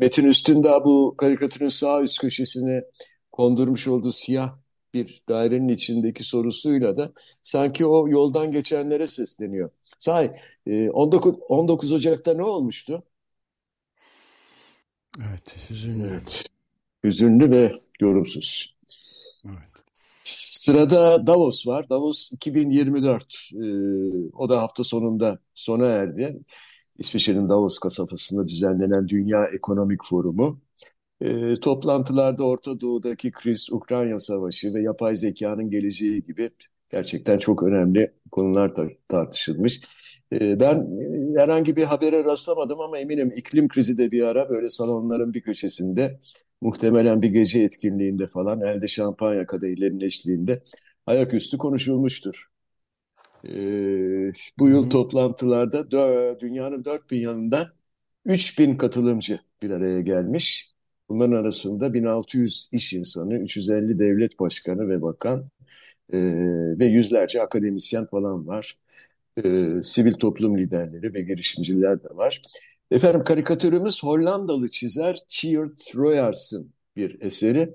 Metin 0.00 0.24
Üstündağ 0.26 0.84
bu 0.84 1.14
karikatürün 1.18 1.68
sağ 1.68 2.02
üst 2.02 2.20
köşesine 2.20 2.84
kondurmuş 3.32 3.88
olduğu 3.88 4.12
siyah 4.12 4.56
bir 4.94 5.22
dairenin 5.28 5.68
içindeki 5.68 6.24
sorusuyla 6.24 6.98
da 6.98 7.12
sanki 7.42 7.86
o 7.86 8.08
yoldan 8.08 8.52
geçenlere 8.52 9.06
sesleniyor. 9.06 9.70
Sahi 9.98 10.30
19, 10.92 11.34
19 11.48 11.92
Ocak'ta 11.92 12.34
ne 12.34 12.42
olmuştu? 12.42 13.02
Evet, 15.28 15.56
hüzünlü. 15.70 16.06
Evet, 16.06 16.44
hüzünlü 17.04 17.50
ve 17.50 17.72
yorumsuz. 18.00 18.79
Evet. 19.44 19.84
Sırada 20.24 21.26
Davos 21.26 21.66
var. 21.66 21.88
Davos 21.90 22.32
2024. 22.32 23.50
Ee, 23.54 23.58
o 24.34 24.48
da 24.48 24.62
hafta 24.62 24.84
sonunda 24.84 25.38
sona 25.54 25.86
erdi. 25.86 26.40
İsviçre'nin 26.98 27.48
Davos 27.48 27.78
kasabasında 27.78 28.48
düzenlenen 28.48 29.08
Dünya 29.08 29.44
Ekonomik 29.46 30.00
Forumu. 30.04 30.60
Ee, 31.20 31.60
toplantılarda 31.60 32.44
Orta 32.44 32.80
Doğu'daki 32.80 33.30
kriz, 33.32 33.72
Ukrayna 33.72 34.20
Savaşı 34.20 34.74
ve 34.74 34.82
yapay 34.82 35.16
zekanın 35.16 35.70
geleceği 35.70 36.24
gibi 36.24 36.50
gerçekten 36.90 37.38
çok 37.38 37.62
önemli 37.62 38.12
konular 38.30 38.74
tar 38.74 38.92
tartışılmış. 39.08 39.80
Ee, 40.32 40.60
ben 40.60 40.76
e, 41.36 41.40
herhangi 41.42 41.76
bir 41.76 41.84
habere 41.84 42.24
rastlamadım 42.24 42.80
ama 42.80 42.98
eminim 42.98 43.32
iklim 43.36 43.68
krizi 43.68 43.98
de 43.98 44.10
bir 44.12 44.22
ara 44.22 44.48
böyle 44.50 44.70
salonların 44.70 45.34
bir 45.34 45.40
köşesinde 45.40 46.20
muhtemelen 46.60 47.22
bir 47.22 47.28
gece 47.28 47.62
etkinliğinde 47.62 48.28
falan 48.28 48.60
elde 48.60 48.88
şampanya 48.88 49.46
kadehlerinin 49.46 50.00
eşliğinde 50.00 50.62
ayaküstü 51.06 51.58
konuşulmuştur. 51.58 52.50
Ee, 53.44 54.32
bu 54.58 54.68
yıl 54.68 54.90
toplantılarda 54.90 55.90
dünyanın 56.40 56.84
dört 56.84 57.10
bin 57.10 57.20
yanından 57.20 57.68
3000 58.24 58.74
katılımcı 58.74 59.40
bir 59.62 59.70
araya 59.70 60.00
gelmiş. 60.00 60.70
Bunların 61.08 61.32
arasında 61.32 61.94
1600 61.94 62.68
iş 62.72 62.92
insanı, 62.92 63.38
350 63.38 63.98
devlet 63.98 64.40
başkanı 64.40 64.88
ve 64.88 65.02
bakan 65.02 65.50
e, 66.12 66.18
ve 66.78 66.86
yüzlerce 66.86 67.42
akademisyen 67.42 68.06
falan 68.06 68.46
var. 68.46 68.78
E, 69.44 69.70
sivil 69.82 70.14
toplum 70.14 70.58
liderleri 70.58 71.14
ve 71.14 71.20
girişimciler 71.22 72.02
de 72.02 72.08
var. 72.16 72.42
Efendim 72.90 73.24
karikatürümüz 73.24 74.02
Hollandalı 74.04 74.70
çizer 74.70 75.18
Tjeerd 75.28 75.78
Royars'ın 75.94 76.72
bir 76.96 77.20
eseri. 77.20 77.74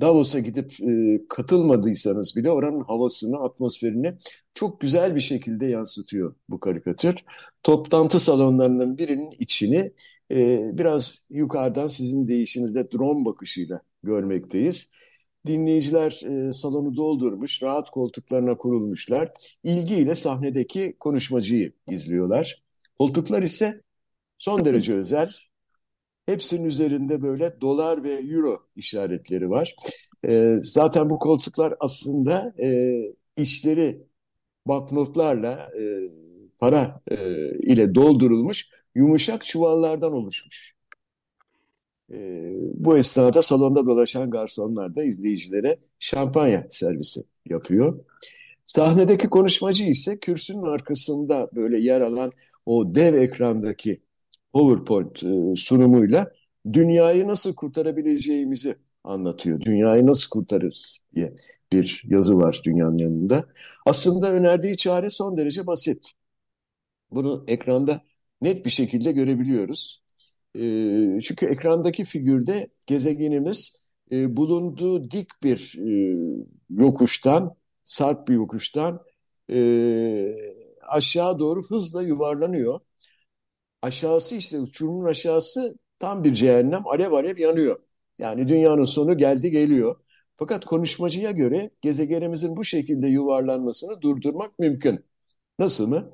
Davos'a 0.00 0.38
gidip 0.38 0.80
e, 0.80 1.20
katılmadıysanız 1.28 2.36
bile 2.36 2.50
oranın 2.50 2.84
havasını, 2.84 3.38
atmosferini 3.38 4.14
çok 4.54 4.80
güzel 4.80 5.14
bir 5.14 5.20
şekilde 5.20 5.66
yansıtıyor 5.66 6.34
bu 6.48 6.60
karikatür. 6.60 7.14
Toplantı 7.62 8.20
salonlarının 8.20 8.98
birinin 8.98 9.30
içini 9.38 9.92
e, 10.30 10.60
biraz 10.78 11.24
yukarıdan 11.30 11.88
sizin 11.88 12.28
deyişinizde 12.28 12.90
drone 12.92 13.24
bakışıyla 13.24 13.80
görmekteyiz. 14.02 14.90
Dinleyiciler 15.46 16.22
e, 16.24 16.52
salonu 16.52 16.96
doldurmuş, 16.96 17.62
rahat 17.62 17.90
koltuklarına 17.90 18.56
kurulmuşlar. 18.56 19.32
İlgiyle 19.64 20.14
sahnedeki 20.14 20.96
konuşmacıyı 21.00 21.72
izliyorlar. 21.90 22.64
Koltuklar 22.98 23.42
ise 23.42 23.83
son 24.38 24.64
derece 24.64 24.94
özel. 24.94 25.30
Hepsinin 26.26 26.64
üzerinde 26.64 27.22
böyle 27.22 27.60
dolar 27.60 28.04
ve 28.04 28.12
euro 28.12 28.66
işaretleri 28.76 29.50
var. 29.50 29.76
E, 30.28 30.54
zaten 30.62 31.10
bu 31.10 31.18
koltuklar 31.18 31.74
aslında 31.80 32.54
e, 32.62 32.94
işleri 33.36 34.06
banknotlarla, 34.66 35.70
e, 35.80 35.84
para 36.58 36.94
e, 37.10 37.16
ile 37.58 37.94
doldurulmuş 37.94 38.68
yumuşak 38.94 39.44
çuvallardan 39.44 40.12
oluşmuş. 40.12 40.74
E, 42.12 42.16
bu 42.74 42.98
esnada 42.98 43.42
salonda 43.42 43.86
dolaşan 43.86 44.30
garsonlar 44.30 44.96
da 44.96 45.04
izleyicilere 45.04 45.78
şampanya 45.98 46.66
servisi 46.70 47.20
yapıyor. 47.46 48.04
Sahnedeki 48.64 49.28
konuşmacı 49.28 49.84
ise 49.84 50.18
kürsünün 50.18 50.62
arkasında 50.62 51.48
böyle 51.54 51.80
yer 51.80 52.00
alan 52.00 52.32
o 52.66 52.94
dev 52.94 53.14
ekrandaki 53.14 54.00
PowerPoint 54.54 55.22
e, 55.22 55.56
sunumuyla 55.56 56.32
dünyayı 56.72 57.28
nasıl 57.28 57.54
kurtarabileceğimizi 57.54 58.76
anlatıyor. 59.04 59.60
Dünyayı 59.60 60.06
nasıl 60.06 60.30
kurtarırız 60.30 61.00
diye 61.14 61.36
bir 61.72 62.02
yazı 62.08 62.38
var 62.38 62.60
dünyanın 62.64 62.98
yanında. 62.98 63.44
Aslında 63.86 64.32
önerdiği 64.32 64.76
çare 64.76 65.10
son 65.10 65.36
derece 65.36 65.66
basit. 65.66 66.10
Bunu 67.10 67.44
ekranda 67.48 68.02
net 68.42 68.64
bir 68.64 68.70
şekilde 68.70 69.12
görebiliyoruz. 69.12 70.02
E, 70.54 70.60
çünkü 71.22 71.46
ekrandaki 71.46 72.04
figürde 72.04 72.68
gezegenimiz 72.86 73.76
e, 74.12 74.36
bulunduğu 74.36 75.10
dik 75.10 75.28
bir 75.42 75.78
yokuştan, 76.70 77.54
sarp 77.84 78.28
bir 78.28 78.34
yokuştan 78.34 79.00
aşağı 80.88 81.38
doğru 81.38 81.62
hızla 81.62 82.02
yuvarlanıyor. 82.02 82.80
Aşağısı 83.84 84.34
işte 84.34 84.58
uçurumun 84.60 85.04
aşağısı 85.04 85.78
tam 85.98 86.24
bir 86.24 86.34
cehennem 86.34 86.86
alev 86.86 87.12
alev 87.12 87.38
yanıyor. 87.38 87.80
Yani 88.18 88.48
dünyanın 88.48 88.84
sonu 88.84 89.16
geldi 89.16 89.50
geliyor. 89.50 89.96
Fakat 90.36 90.64
konuşmacıya 90.64 91.30
göre 91.30 91.70
gezegenimizin 91.80 92.56
bu 92.56 92.64
şekilde 92.64 93.06
yuvarlanmasını 93.06 94.00
durdurmak 94.00 94.58
mümkün. 94.58 95.04
Nasıl 95.58 95.88
mı? 95.88 96.10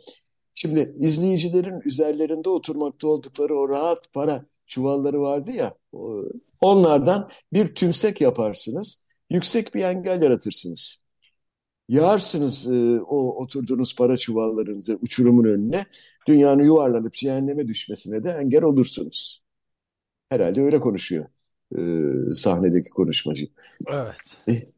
Şimdi 0.55 0.97
izleyicilerin 1.01 1.81
üzerlerinde 1.85 2.49
oturmakta 2.49 3.09
oldukları 3.09 3.59
o 3.59 3.69
rahat 3.69 4.13
para 4.13 4.47
çuvalları 4.67 5.21
vardı 5.21 5.51
ya, 5.51 5.75
onlardan 6.61 7.31
bir 7.53 7.75
tümsek 7.75 8.21
yaparsınız, 8.21 9.07
yüksek 9.31 9.75
bir 9.75 9.85
engel 9.85 10.23
yaratırsınız. 10.23 11.01
Yağarsınız 11.91 12.71
e, 12.71 13.01
o 13.01 13.43
oturduğunuz 13.43 13.97
para 13.97 14.17
çuvallarınızı 14.17 14.99
uçurumun 15.03 15.45
önüne, 15.45 15.87
dünyanın 16.29 16.63
yuvarlanıp 16.63 17.13
cehenneme 17.13 17.69
düşmesine 17.69 18.25
de 18.25 18.31
engel 18.31 18.63
olursunuz. 18.63 19.45
Herhalde 20.29 20.63
öyle 20.63 20.81
konuşuyor 20.81 21.27
e, 21.77 21.81
sahnedeki 22.35 22.91
konuşmacı. 22.91 23.49
Evet. 23.89 24.17
E, 24.49 24.69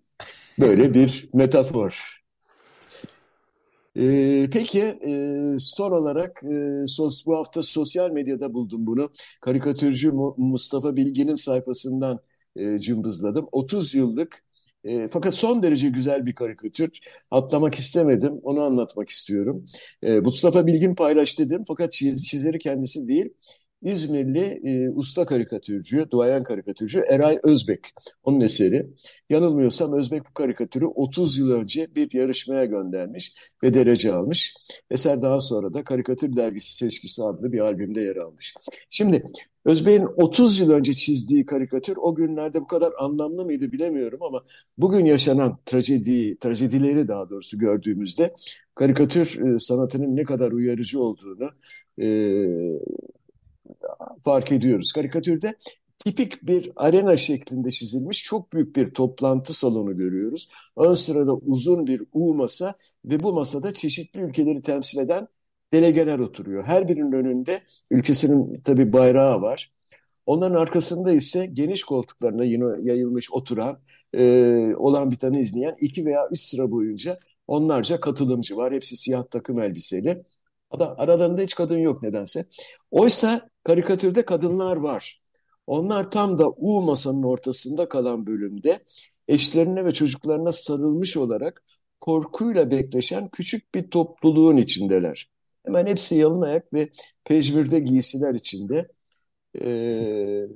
böyle 0.59 0.94
bir 0.94 1.29
metafor. 1.35 2.22
Ee, 3.96 4.48
peki 4.53 4.83
e, 4.83 5.57
son 5.59 5.92
olarak 5.92 6.42
e, 6.44 6.87
sos, 6.87 7.27
bu 7.27 7.37
hafta 7.37 7.62
sosyal 7.62 8.11
medyada 8.11 8.55
buldum 8.55 8.87
bunu. 8.87 9.11
Karikatürcü 9.40 10.12
Mustafa 10.37 10.96
Bilgin'in 10.96 11.35
sayfasından 11.35 12.20
e, 12.57 12.79
cımbızladım. 12.79 13.48
30 13.53 13.94
yıllık 13.94 14.44
e, 14.85 15.09
fakat 15.09 15.35
son 15.35 15.62
derece 15.62 15.88
güzel 15.88 16.27
bir 16.27 16.35
karikatür. 16.35 16.90
Atlamak 17.31 17.75
istemedim, 17.75 18.40
onu 18.42 18.61
anlatmak 18.62 19.09
istiyorum. 19.09 19.66
E, 20.03 20.21
Mustafa 20.21 20.66
Bilgin 20.66 20.95
paylaştı 20.95 21.51
dedim 21.51 21.64
fakat 21.68 21.92
çiz, 21.92 22.27
çizeri 22.29 22.59
kendisi 22.59 23.09
değil. 23.09 23.35
İzmirli 23.83 24.61
e, 24.64 24.90
usta 24.90 25.27
karikatürcü, 25.27 26.07
duayen 26.11 26.42
karikatürcü 26.42 27.05
Eray 27.09 27.38
Özbek. 27.42 27.81
Onun 28.25 28.40
eseri. 28.40 28.87
Yanılmıyorsam 29.31 29.92
Özbek 29.92 30.23
bu 30.31 30.35
karikatürü 30.35 30.87
30 30.87 31.38
yıl 31.38 31.51
önce 31.51 31.95
bir 31.95 32.12
yarışmaya 32.12 32.64
göndermiş 32.64 33.35
ve 33.62 33.75
derece 33.75 34.12
almış. 34.12 34.55
Eser 34.90 35.23
daha 35.23 35.40
sonra 35.40 35.75
da 35.75 35.85
Karikatür 35.85 36.37
Dergisi 36.37 36.77
Seçkisi 36.77 37.23
adlı 37.23 37.53
bir 37.53 37.61
albümde 37.61 38.01
yer 38.01 38.16
almış. 38.16 38.55
Şimdi 38.90 39.23
Özbek'in 39.64 40.09
30 40.16 40.59
yıl 40.59 40.71
önce 40.71 40.95
çizdiği 40.95 41.47
karikatür 41.47 41.97
o 41.97 42.14
günlerde 42.14 42.61
bu 42.61 42.66
kadar 42.66 42.92
anlamlı 42.99 43.45
mıydı 43.45 43.73
bilemiyorum 43.73 44.18
ama 44.23 44.45
bugün 44.79 45.05
yaşanan 45.05 45.59
trajedi, 45.66 46.38
trajedileri 46.38 47.09
daha 47.09 47.31
doğrusu 47.31 47.59
gördüğümüzde 47.59 48.35
karikatür 48.75 49.55
e, 49.55 49.59
sanatının 49.59 50.16
ne 50.16 50.25
kadar 50.25 50.53
uyarıcı 50.53 51.01
olduğunu 51.01 51.51
e, 51.99 52.07
fark 54.25 54.53
ediyoruz. 54.53 54.93
Karikatürde 54.93 55.55
tipik 56.05 56.47
bir 56.47 56.73
arena 56.77 57.17
şeklinde 57.17 57.71
çizilmiş 57.71 58.25
çok 58.25 58.53
büyük 58.53 58.77
bir 58.77 58.91
toplantı 58.91 59.53
salonu 59.53 59.97
görüyoruz. 59.97 60.49
Ön 60.77 60.95
sırada 60.95 61.35
uzun 61.35 61.87
bir 61.87 62.03
U 62.13 62.35
masa 62.35 62.75
ve 63.05 63.23
bu 63.23 63.33
masada 63.33 63.71
çeşitli 63.71 64.21
ülkeleri 64.21 64.63
temsil 64.63 64.99
eden 64.99 65.29
delegeler 65.73 66.19
oturuyor. 66.19 66.65
Her 66.65 66.89
birinin 66.89 67.13
önünde 67.13 67.63
ülkesinin 67.91 68.61
tabii 68.61 68.93
bayrağı 68.93 69.43
var. 69.43 69.73
Onların 70.27 70.57
arkasında 70.57 71.13
ise 71.13 71.47
geniş 71.47 71.85
koltuklarına 71.85 72.45
yine 72.45 72.65
yayılmış 72.83 73.33
oturan, 73.33 73.79
e, 74.15 74.25
olan 74.75 75.11
bir 75.11 75.17
tane 75.17 75.41
izleyen 75.41 75.77
iki 75.81 76.05
veya 76.07 76.29
üç 76.31 76.41
sıra 76.41 76.71
boyunca 76.71 77.19
onlarca 77.47 78.01
katılımcı 78.01 78.57
var. 78.57 78.73
Hepsi 78.73 78.97
siyah 78.97 79.25
takım 79.31 79.61
elbiseli. 79.61 80.23
Aralarında 80.81 81.43
hiç 81.43 81.55
kadın 81.55 81.79
yok 81.79 82.03
nedense. 82.03 82.47
Oysa 82.91 83.49
karikatürde 83.65 84.25
kadınlar 84.25 84.77
var. 84.77 85.23
Onlar 85.67 86.11
tam 86.11 86.39
da 86.39 86.51
U 86.51 86.83
masanın 86.83 87.23
ortasında 87.23 87.89
kalan 87.89 88.27
bölümde 88.27 88.85
eşlerine 89.29 89.85
ve 89.85 89.93
çocuklarına 89.93 90.53
sarılmış 90.53 91.17
olarak 91.17 91.63
korkuyla 92.01 92.71
bekleşen 92.71 93.29
küçük 93.29 93.75
bir 93.75 93.91
topluluğun 93.91 94.57
içindeler. 94.57 95.31
Hemen 95.67 95.87
hepsi 95.87 96.15
yalın 96.17 96.43
ayak 96.43 96.73
ve 96.73 96.91
pejmürde 97.25 97.79
giysiler 97.79 98.35
içinde. 98.35 98.89
e, 99.61 100.49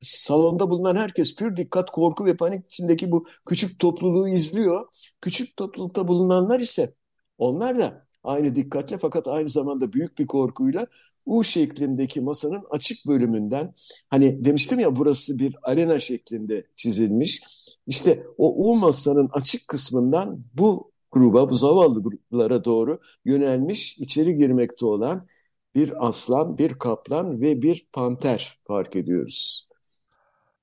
salonda 0.00 0.70
bulunan 0.70 0.96
herkes 0.96 1.36
pür 1.36 1.56
dikkat, 1.56 1.90
korku 1.90 2.26
ve 2.26 2.36
panik 2.36 2.66
içindeki 2.66 3.10
bu 3.10 3.26
küçük 3.46 3.80
topluluğu 3.80 4.28
izliyor. 4.28 4.86
Küçük 5.20 5.56
toplulukta 5.56 6.08
bulunanlar 6.08 6.60
ise 6.60 6.94
onlar 7.38 7.78
da 7.78 8.07
aynı 8.28 8.56
dikkatle 8.56 8.98
fakat 8.98 9.28
aynı 9.28 9.48
zamanda 9.48 9.92
büyük 9.92 10.18
bir 10.18 10.26
korkuyla 10.26 10.86
U 11.26 11.44
şeklindeki 11.44 12.20
masanın 12.20 12.64
açık 12.70 13.06
bölümünden 13.06 13.70
hani 14.10 14.44
demiştim 14.44 14.78
ya 14.78 14.96
burası 14.96 15.38
bir 15.38 15.56
arena 15.62 15.98
şeklinde 15.98 16.66
çizilmiş. 16.76 17.42
İşte 17.86 18.26
o 18.38 18.70
U 18.70 18.76
masanın 18.76 19.28
açık 19.32 19.68
kısmından 19.68 20.40
bu 20.54 20.92
gruba, 21.12 21.50
bu 21.50 21.54
zavallı 21.56 22.02
gruplara 22.02 22.64
doğru 22.64 23.00
yönelmiş, 23.24 23.98
içeri 23.98 24.36
girmekte 24.36 24.86
olan 24.86 25.26
bir 25.74 26.08
aslan, 26.08 26.58
bir 26.58 26.74
kaplan 26.74 27.40
ve 27.40 27.62
bir 27.62 27.86
panter 27.92 28.58
fark 28.62 28.96
ediyoruz. 28.96 29.68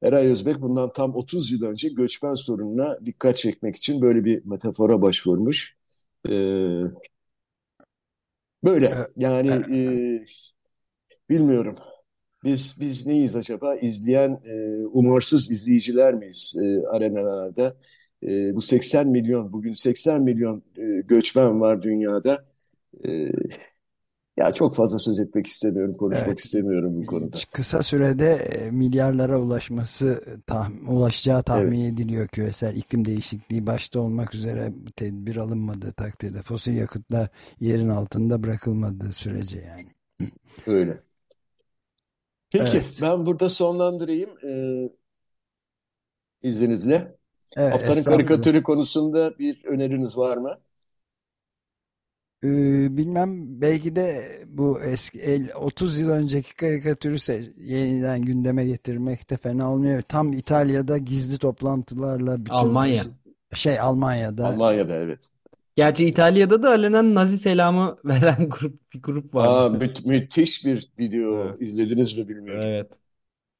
Eray 0.01 0.27
Özbek 0.27 0.61
bundan 0.61 0.89
tam 0.89 1.15
30 1.15 1.51
yıl 1.51 1.63
önce 1.63 1.89
göçmen 1.89 2.33
sorununa 2.33 3.05
dikkat 3.05 3.37
çekmek 3.37 3.75
için 3.75 4.01
böyle 4.01 4.25
bir 4.25 4.45
metafora 4.45 5.01
başvurmuş. 5.01 5.75
Ee, 6.29 6.81
böyle 8.65 9.07
yani 9.17 9.51
e, 9.77 9.79
bilmiyorum. 11.29 11.75
Biz 12.43 12.77
biz 12.81 13.07
neyiz 13.07 13.35
acaba? 13.35 13.75
İzleyen 13.75 14.41
e, 14.45 14.85
umarsız 14.85 15.51
izleyiciler 15.51 16.13
miyiz 16.13 16.55
e, 16.61 16.87
arenalarda? 16.87 17.77
E, 18.23 18.55
bu 18.55 18.61
80 18.61 19.07
milyon, 19.07 19.53
bugün 19.53 19.73
80 19.73 20.21
milyon 20.21 20.63
e, 20.77 21.01
göçmen 21.01 21.61
var 21.61 21.81
dünyada. 21.81 22.45
E, 23.05 23.31
ya 24.37 24.53
çok 24.53 24.75
fazla 24.75 24.99
söz 24.99 25.19
etmek 25.19 25.47
istemiyorum, 25.47 25.93
konuşmak 25.93 26.39
Evet. 26.39 26.39
istemiyorum 26.39 26.95
bu 26.97 27.05
konuda. 27.05 27.43
Kısa 27.53 27.83
sürede 27.83 28.33
e, 28.35 28.71
milyarlara 28.71 29.39
ulaşması 29.39 30.23
tah- 30.47 30.87
ulaşacağı 30.89 31.43
tahmin 31.43 31.81
Evet, 31.81 31.85
ediliyor 31.85 32.27
küresel 32.27 32.75
iklim 32.75 33.05
değişikliği 33.05 33.67
başta 33.67 33.99
olmak 33.99 34.35
üzere 34.35 34.73
tedbir 34.95 35.35
alınmadığı 35.35 35.91
takdirde 35.91 36.41
fosil 36.41 36.73
yakıtlar 36.77 37.29
yerin 37.59 37.89
altında 37.89 38.43
bırakılmadığı 38.43 39.13
sürece 39.13 39.57
yani. 39.61 39.87
öyle. 40.65 41.03
Peki, 42.49 42.91
Evet. 42.91 43.01
ben 43.01 43.25
burada 43.25 43.49
sonlandırayım 43.49 44.29
e, 44.47 44.89
izninizle. 46.41 47.17
Evet, 47.57 47.69
Haftanın 47.69 48.03
karikatürü 48.03 48.63
konusunda 48.63 49.39
bir 49.39 49.65
öneriniz 49.65 50.17
var 50.17 50.37
mı? 50.37 50.61
Ee, 52.45 52.97
bilmem 52.97 53.61
belki 53.61 53.95
de 53.95 54.31
bu 54.47 54.81
eski 54.83 55.19
el- 55.21 55.53
30 55.55 55.99
yıl 55.99 56.09
önceki 56.09 56.55
karikatürü 56.55 57.17
yeniden 57.57 58.21
gündeme 58.21 58.65
getirmek 58.65 59.29
de 59.29 59.37
fena 59.37 59.73
olmuyor. 59.73 60.01
Tam 60.01 60.33
İtalya'da 60.33 60.97
gizli 60.97 61.37
toplantılarla 61.37 62.45
bütün 62.45 62.55
Almanya. 62.55 63.03
şey 63.53 63.79
Almanya'da 63.79 64.47
Almanya'da 64.47 64.95
evet. 64.95 65.31
Gerçi 65.75 66.05
İtalya'da 66.05 66.63
da 66.63 66.69
alenen 66.69 67.15
Nazi 67.15 67.37
selamı 67.37 67.97
veren 68.05 68.49
grup 68.49 68.93
bir 68.93 69.01
grup 69.01 69.35
Aa, 69.35 69.71
vardı. 69.71 69.77
mü- 69.79 69.93
müthiş 70.05 70.65
bir 70.65 70.89
video 70.99 71.45
Evet. 71.45 71.61
izlediniz 71.61 72.17
mi 72.17 72.27
bilmiyorum. 72.29 72.63
Evet. 72.73 72.91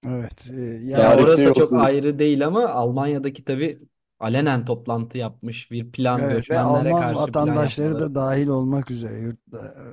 evet 0.08 0.48
e, 0.54 0.62
yani 0.62 0.86
Ya 1.02 1.18
orası 1.18 1.54
çok 1.54 1.58
yoktur. 1.58 1.78
ayrı 1.78 2.20
değil 2.20 2.48
ama 2.48 2.70
Almanya'daki 2.70 3.44
tabii 3.46 3.80
alenen 4.20 4.66
toplantı 4.66 5.18
yapmış 5.18 5.72
bir 5.72 5.92
plan 5.92 6.28
Evet, 6.28 6.50
ve 6.50 6.58
göçmenlere 6.58 6.58
Alman 6.60 6.96
karşı 6.96 7.38
plan 7.38 7.60
vatandaşları 7.60 7.60
yapmaları. 7.62 8.00
da 8.00 8.16
dahil 8.16 8.48
olmak 8.48 8.92
üzere 8.92 9.20
yurtta, 9.22 9.58
e, 9.68 9.86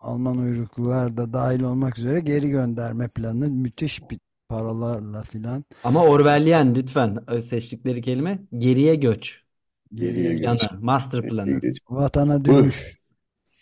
Alman 0.00 0.38
uyruklular 0.38 1.16
da 1.16 1.32
dahil 1.32 1.62
olmak 1.62 1.98
üzere 1.98 2.20
geri 2.20 2.48
gönderme 2.50 3.08
planı 3.08 3.48
müthiş 3.50 4.10
bir 4.10 4.20
paralarla 4.48 5.22
filan 5.22 5.64
Ama 5.82 6.04
Orwellian 6.06 6.74
lütfen 6.74 7.18
seçtikleri 7.50 8.02
kelime 8.02 8.42
geriye 8.58 8.94
göç. 8.94 9.42
Geriye 9.94 10.34
göç. 10.34 10.68
Planı, 10.68 10.80
master 10.80 11.26
planı. 11.26 11.62
vatana 11.90 12.44
Buyur, 12.46 12.66
dönüş. 12.66 12.98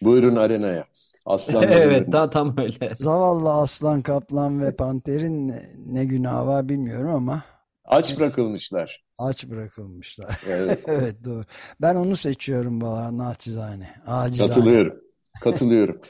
buyurun 0.03 0.37
arenaya. 0.37 0.87
Aslanların 1.27 1.87
Evet, 1.91 1.93
önünde. 1.93 2.13
ta, 2.13 2.31
tam 2.31 2.59
öyle. 2.59 2.97
Zavallı 2.97 3.53
aslan, 3.55 4.03
kaplan 4.03 4.61
ve 4.63 4.77
panterin 4.77 5.49
ne, 5.49 5.73
ne 5.79 6.05
günahı 6.05 6.47
var 6.47 6.69
bilmiyorum 6.69 7.11
ama 7.15 7.45
Aç 7.85 8.17
bırakılmışlar. 8.19 9.05
aç 9.19 9.45
bırakılmışlar. 9.49 10.41
Evet, 10.47 10.81
Evet 10.87 11.25
doğru. 11.25 11.45
Ben 11.81 11.95
onu 11.95 12.17
seçiyorum 12.17 12.83
valla 12.83 13.19
naçizane. 13.19 13.95
Acizane. 14.07 14.51
katılıyorum. 14.51 15.01
Katılıyorum. 15.41 16.01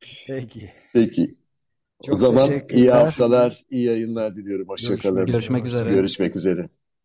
Peki. 0.26 0.72
Peki. 0.92 1.34
O 2.00 2.16
Çok 2.16 2.18
zaman 2.18 2.62
iyi 2.70 2.90
haftalar, 2.92 3.62
iyi 3.70 3.84
yayınlar 3.86 4.34
diliyorum. 4.34 4.68
Hoşça 4.68 4.88
Görüşmek 4.88 4.98
kalın. 4.98 5.26
Görüşmek 5.26 5.66
üzere. 5.66 5.88
Görüşmek 5.88 6.36
üzere. 6.36 6.68